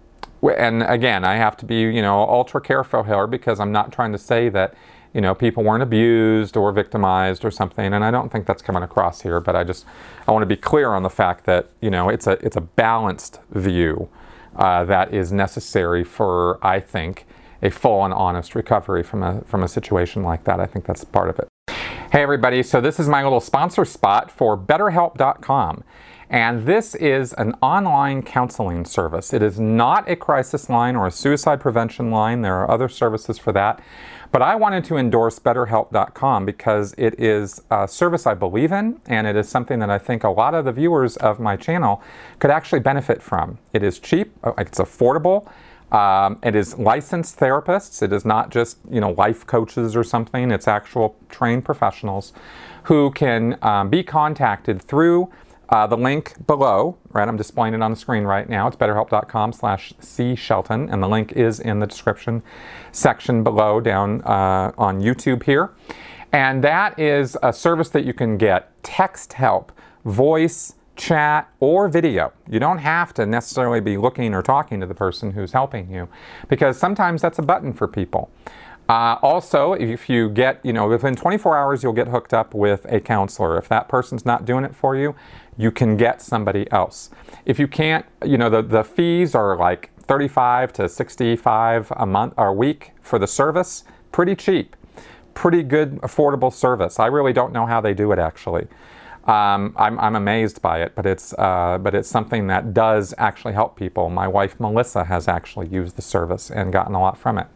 [0.42, 4.12] and again, I have to be, you know, ultra careful here because I'm not trying
[4.12, 4.74] to say that,
[5.12, 8.82] you know, people weren't abused or victimized or something, and I don't think that's coming
[8.82, 9.40] across here.
[9.40, 9.86] But I just,
[10.26, 12.60] I want to be clear on the fact that, you know, it's a it's a
[12.60, 14.08] balanced view
[14.56, 17.26] uh, that is necessary for, I think,
[17.64, 20.60] a full and honest recovery from a from a situation like that.
[20.60, 21.48] I think that's part of it.
[22.12, 25.82] Hey everybody, so this is my little sponsor spot for BetterHelp.com.
[26.30, 29.32] And this is an online counseling service.
[29.32, 32.42] It is not a crisis line or a suicide prevention line.
[32.42, 33.82] There are other services for that.
[34.32, 39.26] But I wanted to endorse BetterHelp.com because it is a service I believe in and
[39.26, 42.02] it is something that I think a lot of the viewers of my channel
[42.40, 43.58] could actually benefit from.
[43.72, 45.48] It is cheap, uh, it's affordable.
[45.94, 48.02] Um, it is licensed therapists.
[48.02, 50.50] It is not just you know life coaches or something.
[50.50, 52.32] It's actual trained professionals
[52.84, 55.30] who can um, be contacted through
[55.68, 58.66] uh, the link below, right, I'm displaying it on the screen right now.
[58.68, 62.42] It's betterhelp.com slash cshelton, and the link is in the description
[62.92, 65.72] section below down uh, on YouTube here.
[66.32, 69.72] And that is a service that you can get text help,
[70.04, 72.32] voice, chat, or video.
[72.48, 76.08] You don't have to necessarily be looking or talking to the person who's helping you
[76.48, 78.30] because sometimes that's a button for people.
[78.88, 82.84] Uh, also, if you get, you know, within 24 hours, you'll get hooked up with
[82.92, 83.56] a counselor.
[83.56, 85.14] If that person's not doing it for you,
[85.56, 87.10] you can get somebody else.
[87.46, 92.34] If you can't, you know, the, the fees are like 35 to 65 a month
[92.36, 93.84] or a week for the service.
[94.12, 94.76] Pretty cheap.
[95.32, 97.00] Pretty good, affordable service.
[97.00, 98.66] I really don't know how they do it actually.
[99.24, 103.54] Um, I'm, I'm, amazed by it, but it's, uh, but it's something that does actually
[103.54, 104.10] help people.
[104.10, 107.46] My wife Melissa has actually used the service and gotten a lot from it.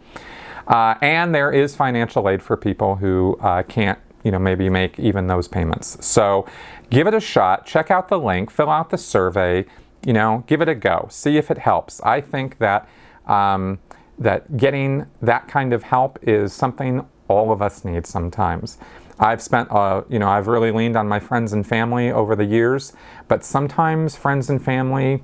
[0.66, 4.98] Uh, and there is financial aid for people who uh, can't you know, maybe make
[4.98, 6.04] even those payments.
[6.04, 6.46] So
[6.90, 9.64] give it a shot, check out the link, fill out the survey,
[10.04, 12.00] you know, give it a go, see if it helps.
[12.02, 12.88] I think that
[13.26, 13.78] um,
[14.18, 18.78] that getting that kind of help is something all of us need sometimes.
[19.20, 22.44] I've spent, uh, you know, I've really leaned on my friends and family over the
[22.44, 22.92] years,
[23.26, 25.22] but sometimes friends and family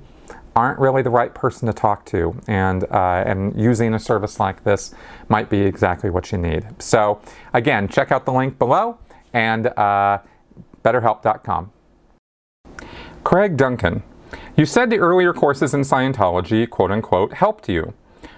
[0.55, 4.63] aren't really the right person to talk to, and uh, and using a service like
[4.63, 4.93] this
[5.27, 6.65] might be exactly what you need.
[6.81, 7.21] So
[7.53, 8.97] again, check out the link below
[9.33, 10.19] and uh,
[10.83, 11.71] BetterHelp.com.
[13.23, 14.03] Craig Duncan,
[14.55, 17.93] you said the earlier courses in Scientology, quote unquote, helped you.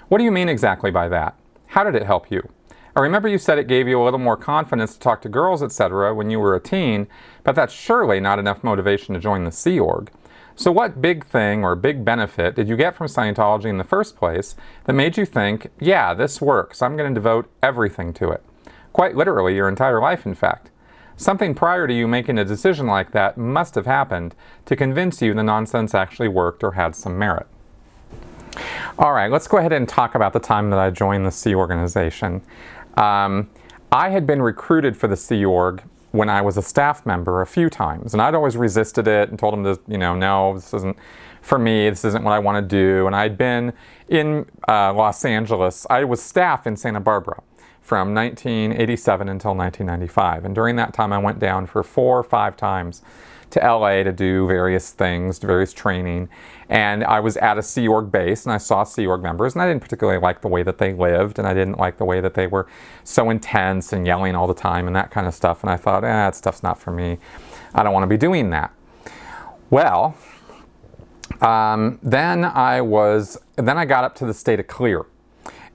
[0.07, 1.35] What do you mean exactly by that?
[1.67, 2.49] How did it help you?
[2.97, 5.61] I remember you said it gave you a little more confidence to talk to girls,
[5.61, 7.05] etc., when you were a teen,
[7.43, 10.09] but that's surely not enough motivation to join the Sea Org.
[10.55, 14.15] So, what big thing or big benefit did you get from Scientology in the first
[14.15, 14.55] place
[14.85, 18.43] that made you think, yeah, this works, I'm going to devote everything to it?
[18.93, 20.71] Quite literally, your entire life, in fact.
[21.17, 24.33] Something prior to you making a decision like that must have happened
[24.65, 27.45] to convince you the nonsense actually worked or had some merit.
[28.97, 31.53] All right, let's go ahead and talk about the time that I joined the Sea
[31.53, 32.41] Organization.
[32.97, 33.49] Um,
[33.91, 37.47] I had been recruited for the Sea Org when I was a staff member a
[37.47, 40.73] few times, and I'd always resisted it and told them to, you know, no, this
[40.73, 40.97] isn't
[41.41, 41.89] for me.
[41.89, 43.07] This isn't what I want to do.
[43.07, 43.71] And I'd been
[44.09, 45.85] in uh, Los Angeles.
[45.89, 47.41] I was staff in Santa Barbara
[47.81, 52.57] from 1987 until 1995, and during that time, I went down for four or five
[52.57, 53.01] times
[53.51, 56.29] to LA to do various things, various training.
[56.69, 59.61] And I was at a Sea Org base and I saw Sea Org members, and
[59.61, 62.19] I didn't particularly like the way that they lived, and I didn't like the way
[62.19, 62.67] that they were
[63.03, 65.63] so intense and yelling all the time and that kind of stuff.
[65.63, 67.19] And I thought, eh, that stuff's not for me.
[67.73, 68.73] I don't want to be doing that.
[69.69, 70.15] Well,
[71.41, 75.05] um, then I was, then I got up to the state of clear.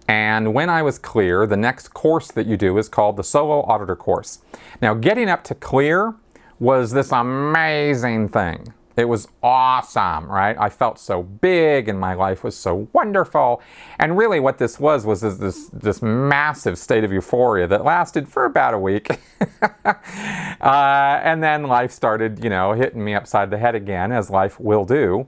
[0.08, 3.62] And when I was clear, the next course that you do is called the Solo
[3.62, 4.40] Auditor course.
[4.80, 6.14] Now, getting up to clear
[6.62, 8.72] was this amazing thing.
[8.96, 10.56] It was awesome, right?
[10.56, 13.60] I felt so big and my life was so wonderful.
[13.98, 18.44] And really what this was was this this massive state of euphoria that lasted for
[18.44, 19.10] about a week.
[19.84, 19.94] uh,
[20.60, 24.84] and then life started, you know, hitting me upside the head again, as life will
[24.84, 25.26] do.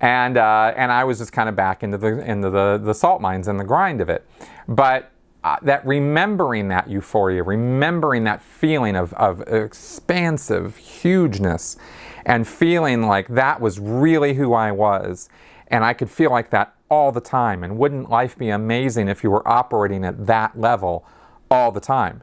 [0.00, 3.20] And, uh, and I was just kind of back into the, into the, the salt
[3.20, 4.26] mines and the grind of it.
[4.66, 5.12] But
[5.44, 11.76] uh, that remembering that euphoria, remembering that feeling of, of expansive hugeness,
[12.24, 15.28] and feeling like that was really who I was.
[15.68, 17.62] And I could feel like that all the time.
[17.62, 21.06] And wouldn't life be amazing if you were operating at that level
[21.50, 22.22] all the time?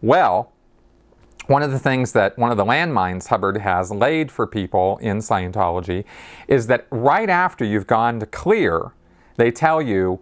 [0.00, 0.52] Well,
[1.46, 5.18] one of the things that one of the landmines Hubbard has laid for people in
[5.18, 6.04] Scientology
[6.46, 8.92] is that right after you've gone to clear,
[9.36, 10.20] they tell you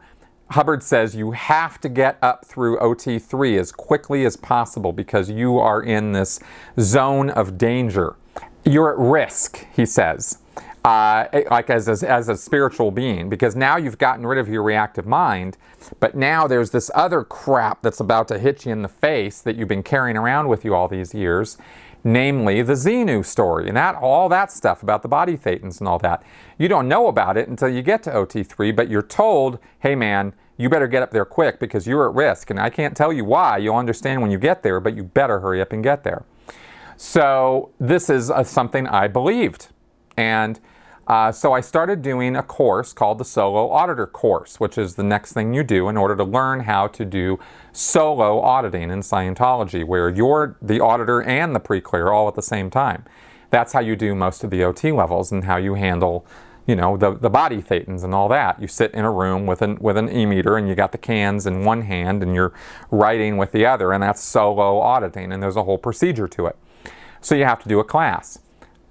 [0.50, 5.58] Hubbard says you have to get up through OT3 as quickly as possible because you
[5.58, 6.38] are in this
[6.78, 8.16] zone of danger.
[8.64, 10.38] You're at risk, he says,
[10.84, 14.62] uh, like as a, as a spiritual being, because now you've gotten rid of your
[14.62, 15.56] reactive mind,
[16.00, 19.56] but now there's this other crap that's about to hit you in the face that
[19.56, 21.58] you've been carrying around with you all these years
[22.04, 25.98] namely the Xenu story and that all that stuff about the body thetans and all
[25.98, 26.22] that.
[26.58, 30.34] You don't know about it until you get to OT3, but you're told, hey man,
[30.56, 32.50] you better get up there quick because you're at risk.
[32.50, 33.56] And I can't tell you why.
[33.56, 36.24] You'll understand when you get there, but you better hurry up and get there.
[36.96, 39.68] So this is uh, something I believed.
[40.16, 40.60] And
[41.06, 45.02] uh, so I started doing a course called the Solo Auditor course, which is the
[45.02, 47.38] next thing you do in order to learn how to do
[47.72, 52.70] solo auditing in Scientology, where you're the auditor and the pre-clear all at the same
[52.70, 53.04] time.
[53.50, 56.26] That's how you do most of the OT levels and how you handle,
[56.66, 58.60] you know, the, the body thetans and all that.
[58.60, 61.46] You sit in a room with an, with an e-meter and you got the cans
[61.46, 62.54] in one hand and you're
[62.90, 66.56] writing with the other, and that's solo auditing, and there's a whole procedure to it.
[67.20, 68.38] So you have to do a class.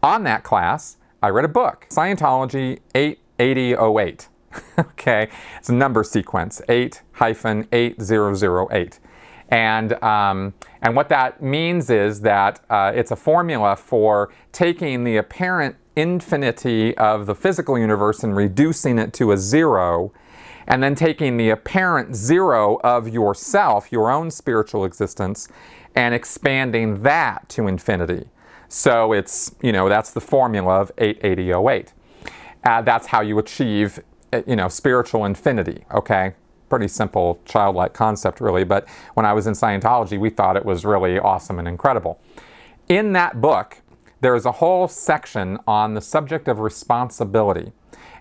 [0.04, 4.28] On that class, I read a book, Scientology 88008.
[4.78, 9.00] okay, it's a number sequence, 8 hyphen 8008.
[9.48, 15.16] And, um, and what that means is that uh, it's a formula for taking the
[15.16, 20.12] apparent infinity of the physical universe and reducing it to a zero,
[20.68, 25.48] and then taking the apparent zero of yourself, your own spiritual existence,
[25.96, 28.26] and expanding that to infinity.
[28.74, 31.94] So it's, you know, that's the formula of 88008.
[32.64, 34.00] Uh, that's how you achieve,
[34.34, 36.34] uh, you know, spiritual infinity, okay?
[36.70, 40.86] Pretty simple childlike concept, really, but when I was in Scientology, we thought it was
[40.86, 42.20] really awesome and incredible.
[42.90, 43.78] In that book,
[44.22, 47.74] there is a whole section on the subject of responsibility.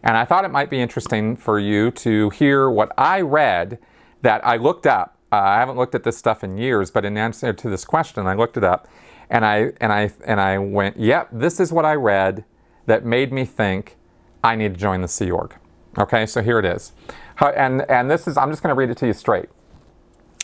[0.03, 3.79] And I thought it might be interesting for you to hear what I read
[4.21, 5.17] that I looked up.
[5.33, 8.27] Uh, I haven't looked at this stuff in years, but in answer to this question,
[8.27, 8.87] I looked it up.
[9.33, 12.45] And I, and I, and I went, yep, this is what I read
[12.85, 13.97] that made me think
[14.45, 15.55] I need to join the Sea Org.
[15.97, 16.93] Okay, so here it is.
[17.41, 19.49] And, and this is, I'm just going to read it to you straight.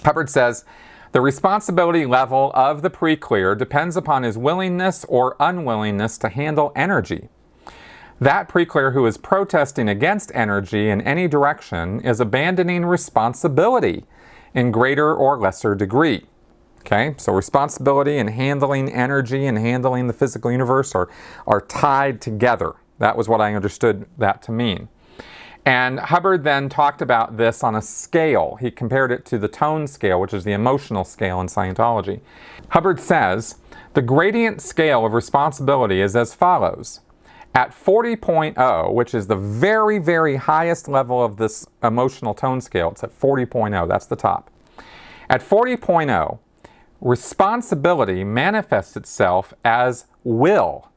[0.04, 0.64] Hubbard says,
[1.12, 7.28] the responsibility level of the pre-clear depends upon his willingness or unwillingness to handle energy.
[8.20, 14.06] That pre-clear who is protesting against energy in any direction is abandoning responsibility
[14.54, 16.24] in greater or lesser degree.
[16.90, 21.10] Okay, so responsibility and handling energy and handling the physical universe are,
[21.46, 22.76] are tied together.
[22.98, 24.88] That was what I understood that to mean.
[25.66, 28.56] And Hubbard then talked about this on a scale.
[28.58, 32.20] He compared it to the tone scale, which is the emotional scale in Scientology.
[32.70, 33.56] Hubbard says
[33.92, 37.00] the gradient scale of responsibility is as follows.
[37.54, 43.04] At 40.0, which is the very, very highest level of this emotional tone scale, it's
[43.04, 44.50] at 40.0, that's the top.
[45.28, 46.38] At 40.0,
[47.00, 50.90] responsibility manifests itself as will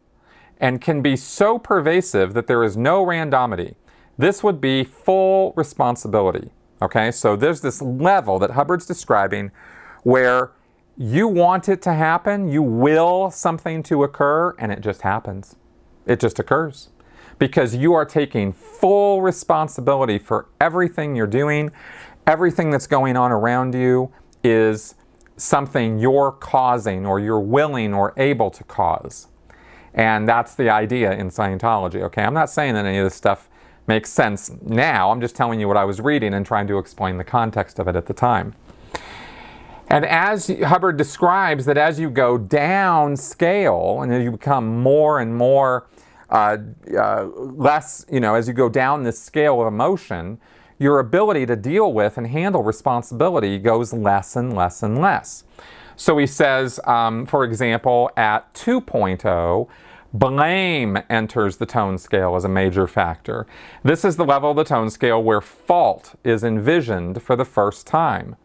[0.60, 3.76] and can be so pervasive that there is no randomity.
[4.18, 6.52] This would be full responsibility.
[6.82, 9.52] Okay, so there's this level that Hubbard's describing
[10.04, 10.52] where
[10.98, 15.56] you want it to happen, you will something to occur, and it just happens.
[16.06, 16.90] It just occurs.
[17.40, 21.72] Because you are taking full responsibility for everything you're doing,
[22.28, 24.12] everything that's going on around you
[24.44, 24.96] is
[25.42, 29.28] something you're causing or you're willing or able to cause.
[29.94, 32.02] And that's the idea in Scientology.
[32.04, 33.50] Okay, I'm not saying that any of this stuff
[33.88, 35.10] makes sense now.
[35.10, 37.88] I'm just telling you what I was reading and trying to explain the context of
[37.88, 38.54] it at the time.
[39.88, 45.20] And as Hubbard describes that as you go down scale and as you become more
[45.20, 45.88] and more
[46.30, 46.58] uh,
[46.96, 50.40] uh, less, you know, as you go down this scale of emotion,
[50.82, 55.44] your ability to deal with and handle responsibility goes less and less and less.
[55.96, 59.68] So he says, um, for example, at 2.0,
[60.12, 63.46] blame enters the tone scale as a major factor.
[63.84, 67.86] This is the level of the tone scale where fault is envisioned for the first
[67.86, 68.36] time.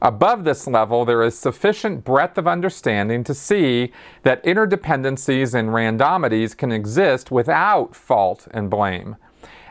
[0.00, 6.56] Above this level, there is sufficient breadth of understanding to see that interdependencies and randomities
[6.56, 9.16] can exist without fault and blame.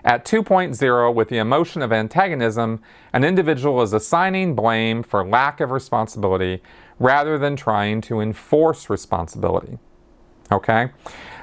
[0.06, 2.80] At 2.0, with the emotion of antagonism,
[3.12, 6.62] an individual is assigning blame for lack of responsibility
[7.00, 9.80] rather than trying to enforce responsibility.
[10.52, 10.92] Okay?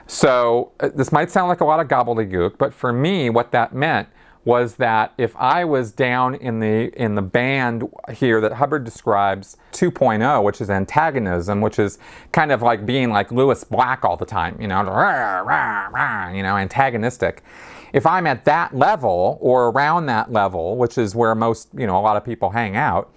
[0.07, 3.75] So, uh, this might sound like a lot of gobbledygook, but for me, what that
[3.75, 4.09] meant
[4.45, 9.57] was that if I was down in the in the band here that Hubbard describes
[9.73, 11.99] 2.0, which is antagonism, which is
[12.33, 16.31] kind of like being like Lewis Black all the time, you know, rah, rah, rah,
[16.31, 17.43] you know, antagonistic
[17.93, 21.99] if I'm at that level or around that level, which is where most, you know,
[21.99, 23.13] a lot of people hang out,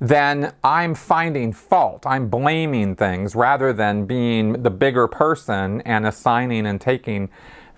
[0.00, 2.06] then I'm finding fault.
[2.06, 7.30] I'm blaming things rather than being the bigger person and assigning and taking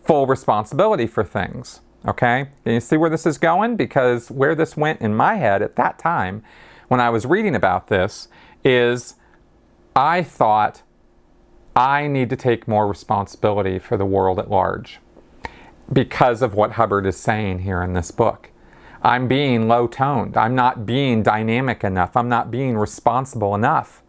[0.04, 1.80] full responsibility for things.
[2.06, 2.48] Okay?
[2.64, 3.76] Can you see where this is going?
[3.76, 6.42] Because where this went in my head at that time
[6.88, 8.28] when I was reading about this
[8.64, 9.14] is
[9.94, 10.82] I thought
[11.76, 14.98] I need to take more responsibility for the world at large
[15.92, 18.50] because of what Hubbard is saying here in this book.
[19.02, 20.36] I'm being low toned.
[20.36, 22.16] I'm not being dynamic enough.
[22.16, 24.02] I'm not being responsible enough.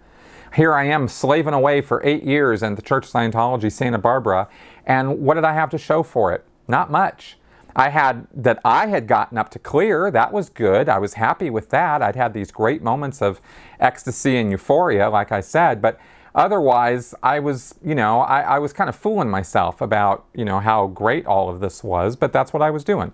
[0.53, 4.49] Here I am slaving away for eight years in the Church of Scientology, Santa Barbara,
[4.85, 6.43] and what did I have to show for it?
[6.67, 7.37] Not much.
[7.73, 10.11] I had that I had gotten up to clear.
[10.11, 10.89] That was good.
[10.89, 12.01] I was happy with that.
[12.01, 13.39] I'd had these great moments of
[13.79, 15.97] ecstasy and euphoria, like I said, but
[16.33, 20.59] Otherwise, I was, you know, I, I was kind of fooling myself about, you know,
[20.59, 23.11] how great all of this was, but that's what I was doing.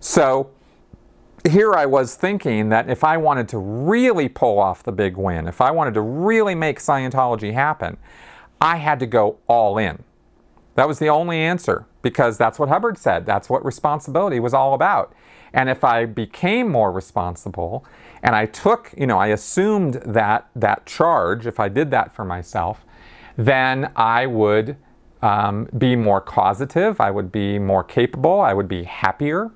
[0.00, 0.50] So
[1.48, 5.48] here I was thinking that if I wanted to really pull off the big win,
[5.48, 7.96] if I wanted to really make Scientology happen,
[8.60, 10.04] I had to go all in.
[10.74, 13.26] That was the only answer because that's what Hubbard said.
[13.26, 15.14] That's what responsibility was all about.
[15.52, 17.84] And if I became more responsible
[18.22, 22.24] and I took, you know, I assumed that that charge, if I did that for
[22.24, 22.84] myself,
[23.36, 24.76] then I would
[25.22, 29.50] um, be more causative, I would be more capable, I would be happier,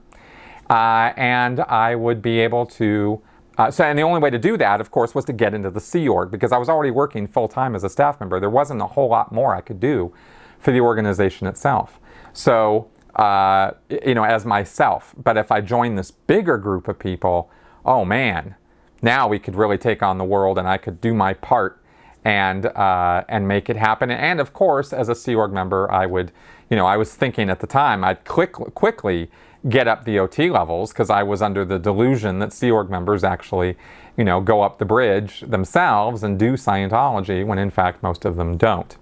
[0.71, 3.21] uh, and I would be able to.
[3.59, 5.71] Uh, so, and the only way to do that, of course, was to get into
[5.71, 8.39] the Sea Org because I was already working full time as a staff member.
[8.39, 10.13] There wasn't a whole lot more I could do
[10.59, 11.99] for the organization itself.
[12.35, 15.15] So, uh, you know, as myself.
[15.17, 17.51] But if I join this bigger group of people,
[17.87, 18.57] oh man,
[19.01, 21.81] now we could really take on the world and I could do my part
[22.25, 24.11] and uh, and make it happen.
[24.11, 26.33] And of course, as a Sea Org member, I would,
[26.69, 29.31] you know, I was thinking at the time I'd quick, quickly
[29.69, 33.23] get up the OT levels because I was under the delusion that Sea Org members
[33.23, 33.77] actually,
[34.17, 38.35] you know, go up the bridge themselves and do Scientology when in fact most of
[38.35, 38.97] them don't.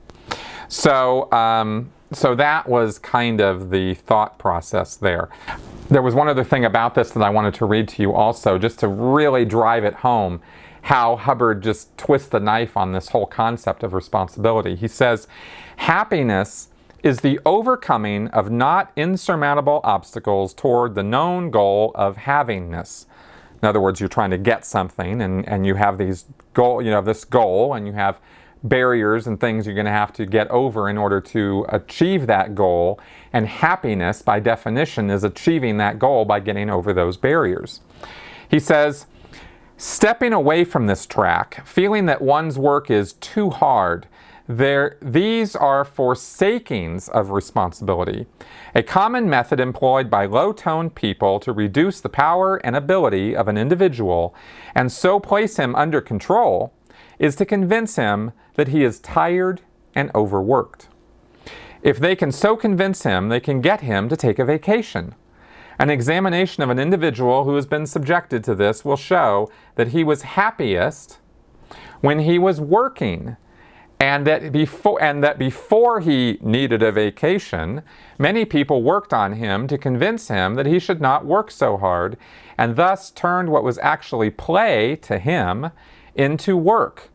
[0.68, 5.28] So um, so that was kind of the thought process there.
[5.88, 8.58] There was one other thing about this that I wanted to read to you also,
[8.58, 10.40] just to really drive it home
[10.82, 14.76] how Hubbard just twists the knife on this whole concept of responsibility.
[14.76, 15.26] He says,
[15.76, 16.68] Happiness
[17.02, 23.06] is the overcoming of not insurmountable obstacles toward the known goal of havingness.
[23.62, 26.90] In other words, you're trying to get something and, and you have these goal, you
[26.90, 28.18] know, this goal and you have
[28.64, 32.54] barriers and things you're going to have to get over in order to achieve that
[32.54, 32.98] goal.
[33.32, 37.82] And happiness, by definition, is achieving that goal by getting over those barriers.
[38.48, 39.06] He says,
[39.76, 44.06] stepping away from this track, feeling that one's work is too hard,
[44.46, 48.26] there, these are forsakings of responsibility,
[48.74, 53.48] a common method employed by low toned people to reduce the power and ability of
[53.48, 54.34] an individual
[54.74, 56.74] and so place him under control
[57.18, 59.60] is to convince him that he is tired
[59.94, 60.88] and overworked.
[61.82, 65.14] If they can so convince him, they can get him to take a vacation.
[65.78, 70.04] An examination of an individual who has been subjected to this will show that he
[70.04, 71.18] was happiest
[72.00, 73.36] when he was working.
[74.00, 77.82] And that before and that before he needed a vacation,
[78.18, 82.16] many people worked on him to convince him that he should not work so hard,
[82.58, 85.70] and thus turned what was actually play to him
[86.14, 87.10] into work.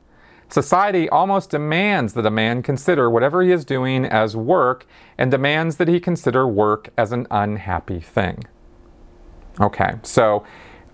[0.49, 4.87] Society almost demands that a man consider whatever he is doing as work
[5.17, 8.43] and demands that he consider work as an unhappy thing.
[9.61, 10.43] Okay, so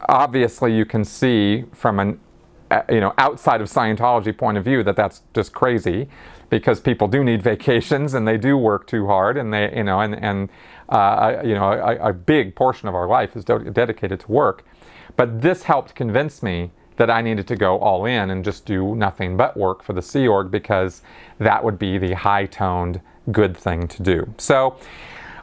[0.09, 2.19] obviously you can see from an
[2.71, 6.09] uh, you know outside of Scientology point of view that that's just crazy
[6.49, 10.01] because people do need vacations and they do work too hard and they you know
[10.01, 10.49] and and
[10.89, 14.65] uh, you know a, a, big portion of our life is dedicated to work.
[15.15, 18.95] But this helped convince me that I needed to go all in and just do
[18.95, 21.01] nothing but work for the Sea Org because
[21.39, 24.33] that would be the high toned good thing to do.
[24.37, 24.77] So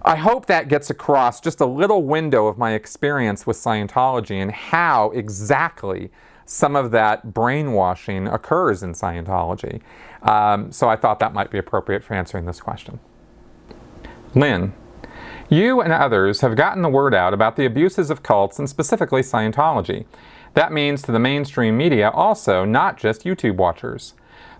[0.05, 4.51] I hope that gets across just a little window of my experience with Scientology and
[4.51, 6.11] how exactly
[6.45, 9.81] some of that brainwashing occurs in Scientology.
[10.23, 12.99] Um, so I thought that might be appropriate for answering this question.
[14.35, 14.73] Lynn,
[15.49, 19.23] you and others have gotten the word out about the abuses of cults and specifically
[19.23, 20.07] Scientology.
[20.55, 24.15] That means to the mainstream media also, not just YouTube watchers.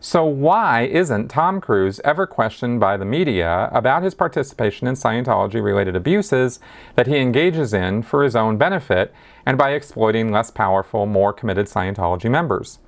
[0.05, 5.63] So, why isn't Tom Cruise ever questioned by the media about his participation in Scientology
[5.63, 6.59] related abuses
[6.97, 9.15] that he engages in for his own benefit
[9.47, 12.81] and by exploiting less powerful, more committed Scientology members?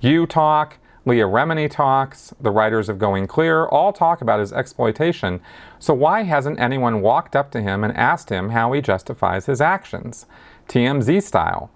[0.00, 5.40] You talk, Leah Remini talks, the writers of Going Clear all talk about his exploitation.
[5.78, 9.60] So, why hasn't anyone walked up to him and asked him how he justifies his
[9.60, 10.26] actions?
[10.66, 11.70] TMZ style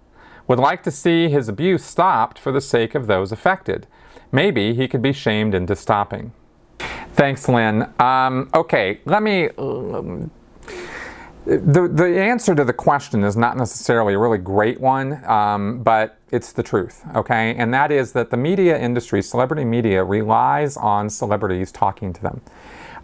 [0.48, 3.86] would like to see his abuse stopped for the sake of those affected.
[4.30, 6.32] Maybe he could be shamed into stopping.
[7.14, 7.88] Thanks, Lynn.
[7.98, 9.48] Um, okay, let me.
[9.58, 10.30] Um,
[11.44, 16.18] the, the answer to the question is not necessarily a really great one, um, but
[16.30, 17.54] it's the truth, okay?
[17.56, 22.42] And that is that the media industry, celebrity media, relies on celebrities talking to them.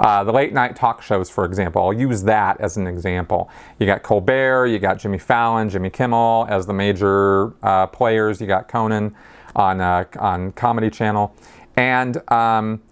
[0.01, 3.51] Uh, the late night talk shows, for example, I'll use that as an example.
[3.79, 8.47] You got Colbert, you got Jimmy Fallon, Jimmy Kimmel as the major uh, players, you
[8.47, 9.15] got Conan
[9.57, 11.35] on, uh, on Comedy Channel.
[11.77, 12.83] And um,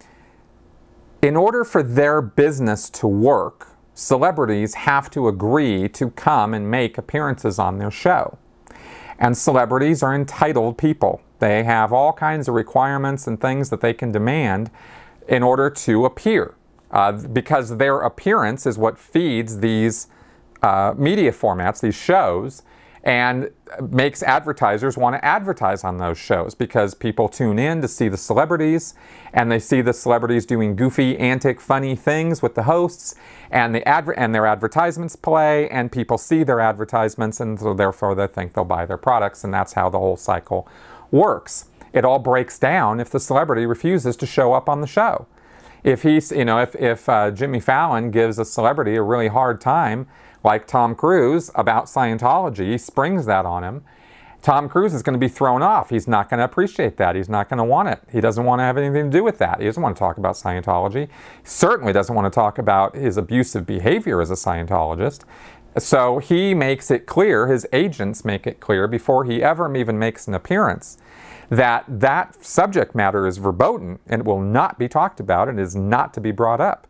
[1.21, 6.97] in order for their business to work, celebrities have to agree to come and make
[6.97, 8.37] appearances on their show.
[9.17, 11.21] And celebrities are entitled people.
[11.39, 14.69] They have all kinds of requirements and things that they can demand
[15.27, 16.56] in order to appear
[16.91, 20.07] uh, because their appearance is what feeds these
[20.61, 22.63] uh, media formats, these shows,
[23.03, 23.49] and
[23.89, 28.17] makes advertisers want to advertise on those shows because people tune in to see the
[28.17, 28.95] celebrities
[29.31, 33.15] and they see the celebrities doing goofy, antic, funny things with the hosts
[33.49, 38.13] and the adver- and their advertisements play and people see their advertisements and so therefore
[38.13, 40.67] they think they'll buy their products and that's how the whole cycle
[41.09, 41.69] works.
[41.93, 45.27] It all breaks down if the celebrity refuses to show up on the show
[45.87, 49.61] if he's, you know, if, if uh, Jimmy Fallon gives a celebrity a really hard
[49.61, 50.05] time,
[50.43, 53.85] like Tom Cruise, about Scientology, he springs that on him,
[54.41, 55.89] Tom Cruise is going to be thrown off.
[55.89, 57.15] He's not going to appreciate that.
[57.15, 58.01] He's not going to want it.
[58.11, 59.61] He doesn't want to have anything to do with that.
[59.61, 61.07] He doesn't want to talk about Scientology.
[61.07, 65.21] He certainly doesn't want to talk about his abusive behavior as a Scientologist.
[65.77, 70.27] So he makes it clear, his agents make it clear before he ever even makes
[70.27, 70.97] an appearance
[71.49, 76.13] that that subject matter is verboten and will not be talked about and is not
[76.13, 76.87] to be brought up.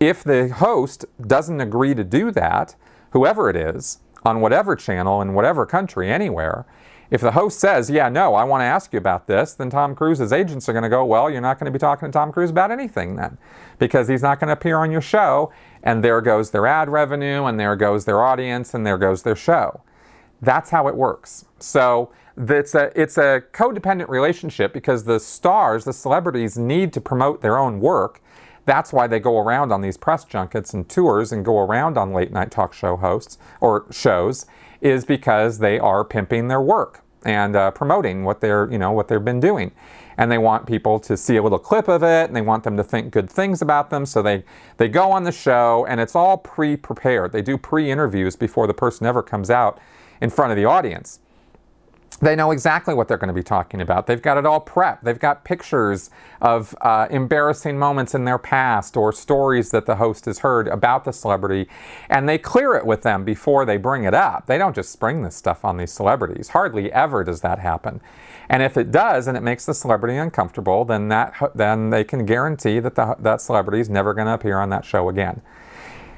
[0.00, 2.74] If the host doesn't agree to do that,
[3.10, 6.66] whoever it is, on whatever channel in whatever country, anywhere,
[7.10, 9.94] if the host says, Yeah, no, I want to ask you about this, then Tom
[9.94, 12.32] Cruise's agents are going to go, Well, you're not going to be talking to Tom
[12.32, 13.38] Cruise about anything then,
[13.78, 17.44] because he's not going to appear on your show, and there goes their ad revenue,
[17.44, 19.82] and there goes their audience, and there goes their show.
[20.40, 21.44] That's how it works.
[21.58, 27.42] So, it's a, it's a codependent relationship because the stars, the celebrities, need to promote
[27.42, 28.20] their own work.
[28.64, 32.12] That's why they go around on these press junkets and tours and go around on
[32.12, 34.46] late night talk show hosts or shows,
[34.80, 39.08] is because they are pimping their work and uh, promoting what they're, you know, what
[39.08, 39.72] they've been doing.
[40.16, 42.76] And they want people to see a little clip of it and they want them
[42.76, 44.06] to think good things about them.
[44.06, 44.44] So they,
[44.76, 47.32] they go on the show and it's all pre prepared.
[47.32, 49.80] They do pre interviews before the person ever comes out
[50.20, 51.20] in front of the audience
[52.24, 54.06] they know exactly what they're going to be talking about.
[54.06, 55.02] They've got it all prepped.
[55.02, 56.10] They've got pictures
[56.40, 61.04] of uh, embarrassing moments in their past or stories that the host has heard about
[61.04, 61.68] the celebrity,
[62.08, 64.46] and they clear it with them before they bring it up.
[64.46, 66.48] They don't just spring this stuff on these celebrities.
[66.48, 68.00] Hardly ever does that happen.
[68.48, 72.26] And if it does, and it makes the celebrity uncomfortable, then that then they can
[72.26, 75.40] guarantee that the, that celebrity is never going to appear on that show again.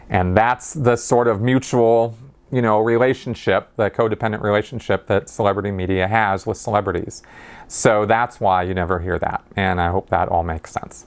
[0.08, 2.16] And that's the sort of mutual
[2.52, 7.22] you know, relationship, the codependent relationship that celebrity media has with celebrities.
[7.68, 9.44] So that's why you never hear that.
[9.56, 11.06] And I hope that all makes sense.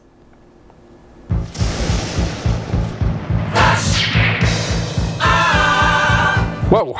[6.69, 6.95] Whoa,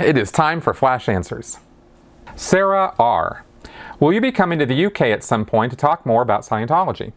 [0.00, 1.58] it is time for Flash Answers.
[2.34, 3.44] Sarah R.
[4.00, 7.12] Will you be coming to the UK at some point to talk more about Scientology?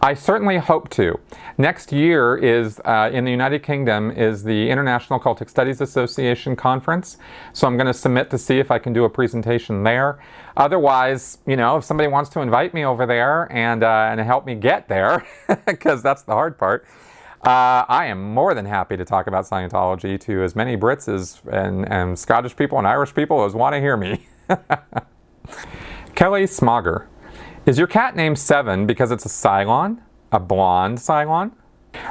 [0.00, 1.18] I certainly hope to.
[1.58, 7.16] Next year is uh, in the United Kingdom is the International Cultic Studies Association conference.
[7.52, 10.18] So I'm going to submit to see if I can do a presentation there.
[10.56, 14.46] Otherwise, you know, if somebody wants to invite me over there and uh, and help
[14.46, 15.26] me get there,
[15.66, 16.86] because that's the hard part.
[17.44, 21.40] Uh, I am more than happy to talk about Scientology to as many Brits as
[21.50, 24.28] and, and Scottish people and Irish people as want to hear me.
[26.14, 27.06] Kelly Smogger.
[27.64, 29.98] Is your cat named Seven because it's a Cylon?
[30.32, 31.52] A blonde Cylon?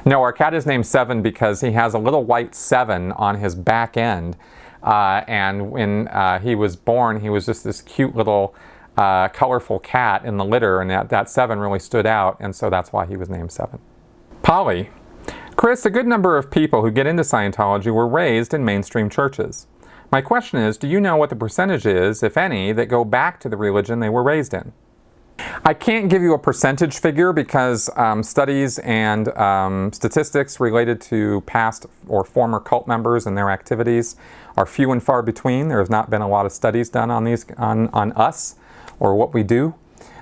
[0.05, 3.53] No, our cat is named Seven because he has a little white seven on his
[3.53, 4.37] back end.
[4.81, 8.55] Uh, and when uh, he was born, he was just this cute little
[8.95, 12.69] uh, colorful cat in the litter, and that, that seven really stood out, and so
[12.69, 13.79] that's why he was named Seven.
[14.43, 14.89] Polly.
[15.57, 19.67] Chris, a good number of people who get into Scientology were raised in mainstream churches.
[20.13, 23.41] My question is do you know what the percentage is, if any, that go back
[23.41, 24.71] to the religion they were raised in?
[25.63, 31.41] I can't give you a percentage figure because um, studies and um, statistics related to
[31.41, 34.15] past or former cult members and their activities
[34.57, 35.67] are few and far between.
[35.67, 38.55] There has not been a lot of studies done on these on, on us
[38.99, 39.75] or what we do.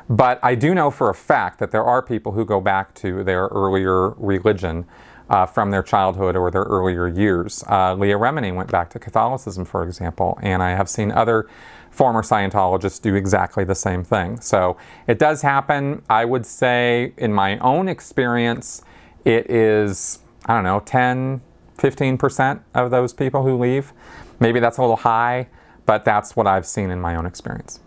[0.10, 3.24] But I do know for a fact that there are people who go back to
[3.24, 4.86] their earlier religion
[5.30, 7.64] uh, from their childhood or their earlier years.
[7.70, 11.48] Uh, Leah Remini went back to Catholicism, for example, and I have seen other
[11.92, 14.40] former Scientologists do exactly the same thing.
[14.42, 14.78] So
[15.08, 16.02] it does happen.
[16.10, 18.82] I would say, in my own experience,
[19.26, 21.42] it is, I don't know, 10,
[21.78, 23.94] 15% of those people who leave.
[24.40, 25.48] Maybe that's a little high,
[25.86, 27.80] but that's what I've seen in my own experience.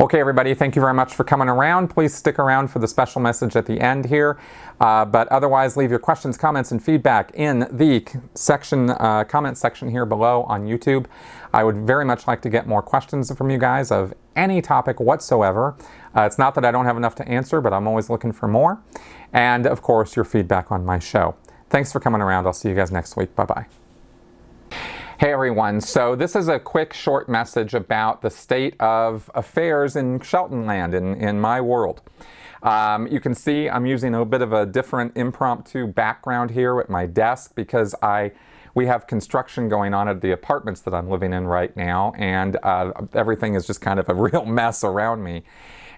[0.00, 1.88] Okay, everybody, thank you very much for coming around.
[1.88, 4.38] Please stick around for the special message at the end here.
[4.80, 9.88] Uh, but otherwise, leave your questions, comments, and feedback in the section, uh, comment section
[9.90, 11.06] here below on YouTube.
[11.52, 15.00] I would very much like to get more questions from you guys of any topic
[15.00, 15.76] whatsoever.
[16.16, 18.48] Uh, it's not that I don't have enough to answer, but I'm always looking for
[18.48, 18.80] more.
[19.32, 21.36] And of course, your feedback on my show.
[21.68, 22.46] Thanks for coming around.
[22.46, 23.34] I'll see you guys next week.
[23.34, 23.66] Bye bye.
[25.18, 30.18] Hey everyone, so this is a quick short message about the state of affairs in
[30.18, 32.00] Shelton Land, in, in my world.
[32.62, 36.90] Um, you can see I'm using a bit of a different impromptu background here at
[36.90, 38.32] my desk because I
[38.74, 42.56] we have construction going on at the apartments that I'm living in right now, and
[42.62, 45.42] uh, everything is just kind of a real mess around me.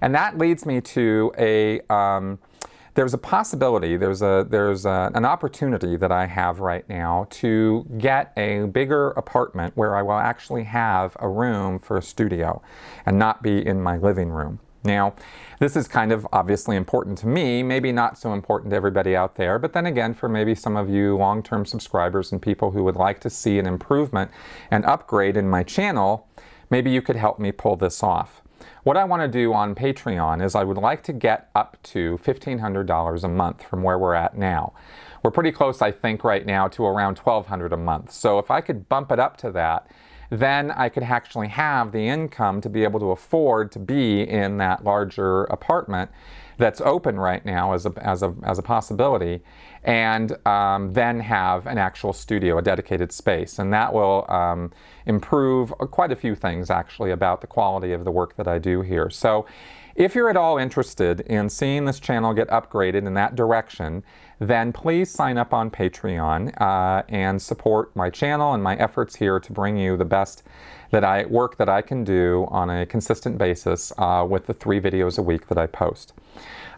[0.00, 2.38] And that leads me to a um,
[2.94, 7.86] there's a possibility, there's a there's a, an opportunity that I have right now to
[7.98, 12.62] get a bigger apartment where I will actually have a room for a studio
[13.04, 14.60] and not be in my living room.
[14.84, 15.14] Now,
[15.60, 19.36] this is kind of obviously important to me, maybe not so important to everybody out
[19.36, 22.84] there, but then again, for maybe some of you long term subscribers and people who
[22.84, 24.30] would like to see an improvement
[24.70, 26.28] and upgrade in my channel,
[26.68, 28.42] maybe you could help me pull this off.
[28.82, 32.18] What I want to do on Patreon is I would like to get up to
[32.22, 34.74] $1,500 a month from where we're at now.
[35.22, 38.12] We're pretty close, I think, right now to around 1,200 a month.
[38.12, 39.90] So if I could bump it up to that,
[40.30, 44.58] then I could actually have the income to be able to afford to be in
[44.58, 46.10] that larger apartment
[46.56, 49.42] that's open right now as a, as a, as a possibility,
[49.82, 53.58] and um, then have an actual studio, a dedicated space.
[53.58, 54.72] And that will um,
[55.06, 58.82] improve quite a few things actually about the quality of the work that I do
[58.82, 59.10] here.
[59.10, 59.46] So
[59.94, 64.02] if you're at all interested in seeing this channel get upgraded in that direction,
[64.38, 69.38] then please sign up on Patreon uh, and support my channel and my efforts here
[69.40, 70.42] to bring you the best
[70.90, 74.80] that I work that I can do on a consistent basis uh, with the three
[74.80, 76.12] videos a week that I post.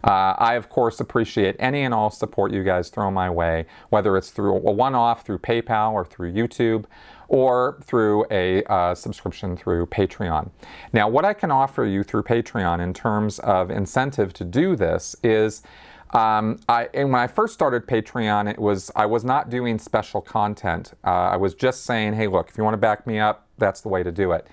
[0.05, 4.17] Uh, I, of course, appreciate any and all support you guys throw my way, whether
[4.17, 6.85] it's through a one off through PayPal or through YouTube
[7.29, 10.51] or through a uh, subscription through Patreon.
[10.93, 15.17] Now, what I can offer you through Patreon in terms of incentive to do this
[15.25, 15.63] is
[16.11, 20.93] um, I, when I first started Patreon, it was I was not doing special content.
[21.05, 23.81] Uh, I was just saying, hey, look, if you want to back me up, that's
[23.81, 24.47] the way to do it.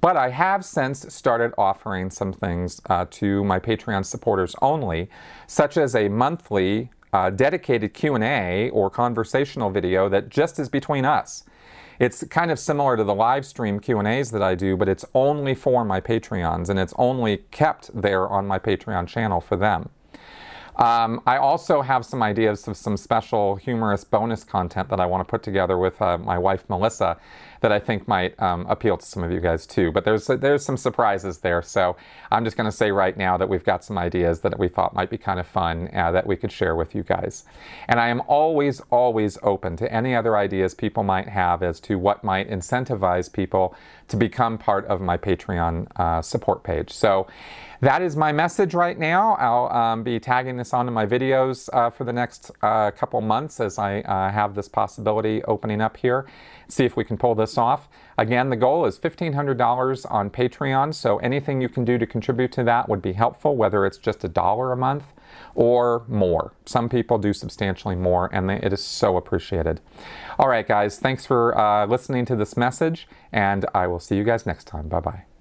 [0.00, 5.08] But I have since started offering some things uh, to my Patreon supporters only,
[5.46, 11.44] such as a monthly uh, dedicated Q&A or conversational video that just is between us.
[12.00, 15.54] It's kind of similar to the live stream Q&As that I do, but it's only
[15.54, 19.90] for my Patreons and it's only kept there on my Patreon channel for them.
[20.76, 25.20] Um, I also have some ideas of some special humorous bonus content that I want
[25.20, 27.18] to put together with uh, my wife Melissa
[27.62, 29.90] that I think might um, appeal to some of you guys too.
[29.90, 31.96] But there's there's some surprises there, so
[32.30, 34.94] I'm just going to say right now that we've got some ideas that we thought
[34.94, 37.44] might be kind of fun uh, that we could share with you guys.
[37.88, 41.98] And I am always always open to any other ideas people might have as to
[41.98, 43.74] what might incentivize people
[44.08, 46.90] to become part of my Patreon uh, support page.
[46.90, 47.26] So
[47.80, 49.34] that is my message right now.
[49.40, 53.58] I'll um, be tagging this onto my videos uh, for the next uh, couple months
[53.58, 56.26] as I uh, have this possibility opening up here.
[56.72, 57.86] See if we can pull this off.
[58.16, 62.64] Again, the goal is $1,500 on Patreon, so anything you can do to contribute to
[62.64, 65.12] that would be helpful, whether it's just a dollar a month
[65.54, 66.54] or more.
[66.64, 69.82] Some people do substantially more, and they, it is so appreciated.
[70.38, 74.24] All right, guys, thanks for uh, listening to this message, and I will see you
[74.24, 74.88] guys next time.
[74.88, 75.31] Bye bye.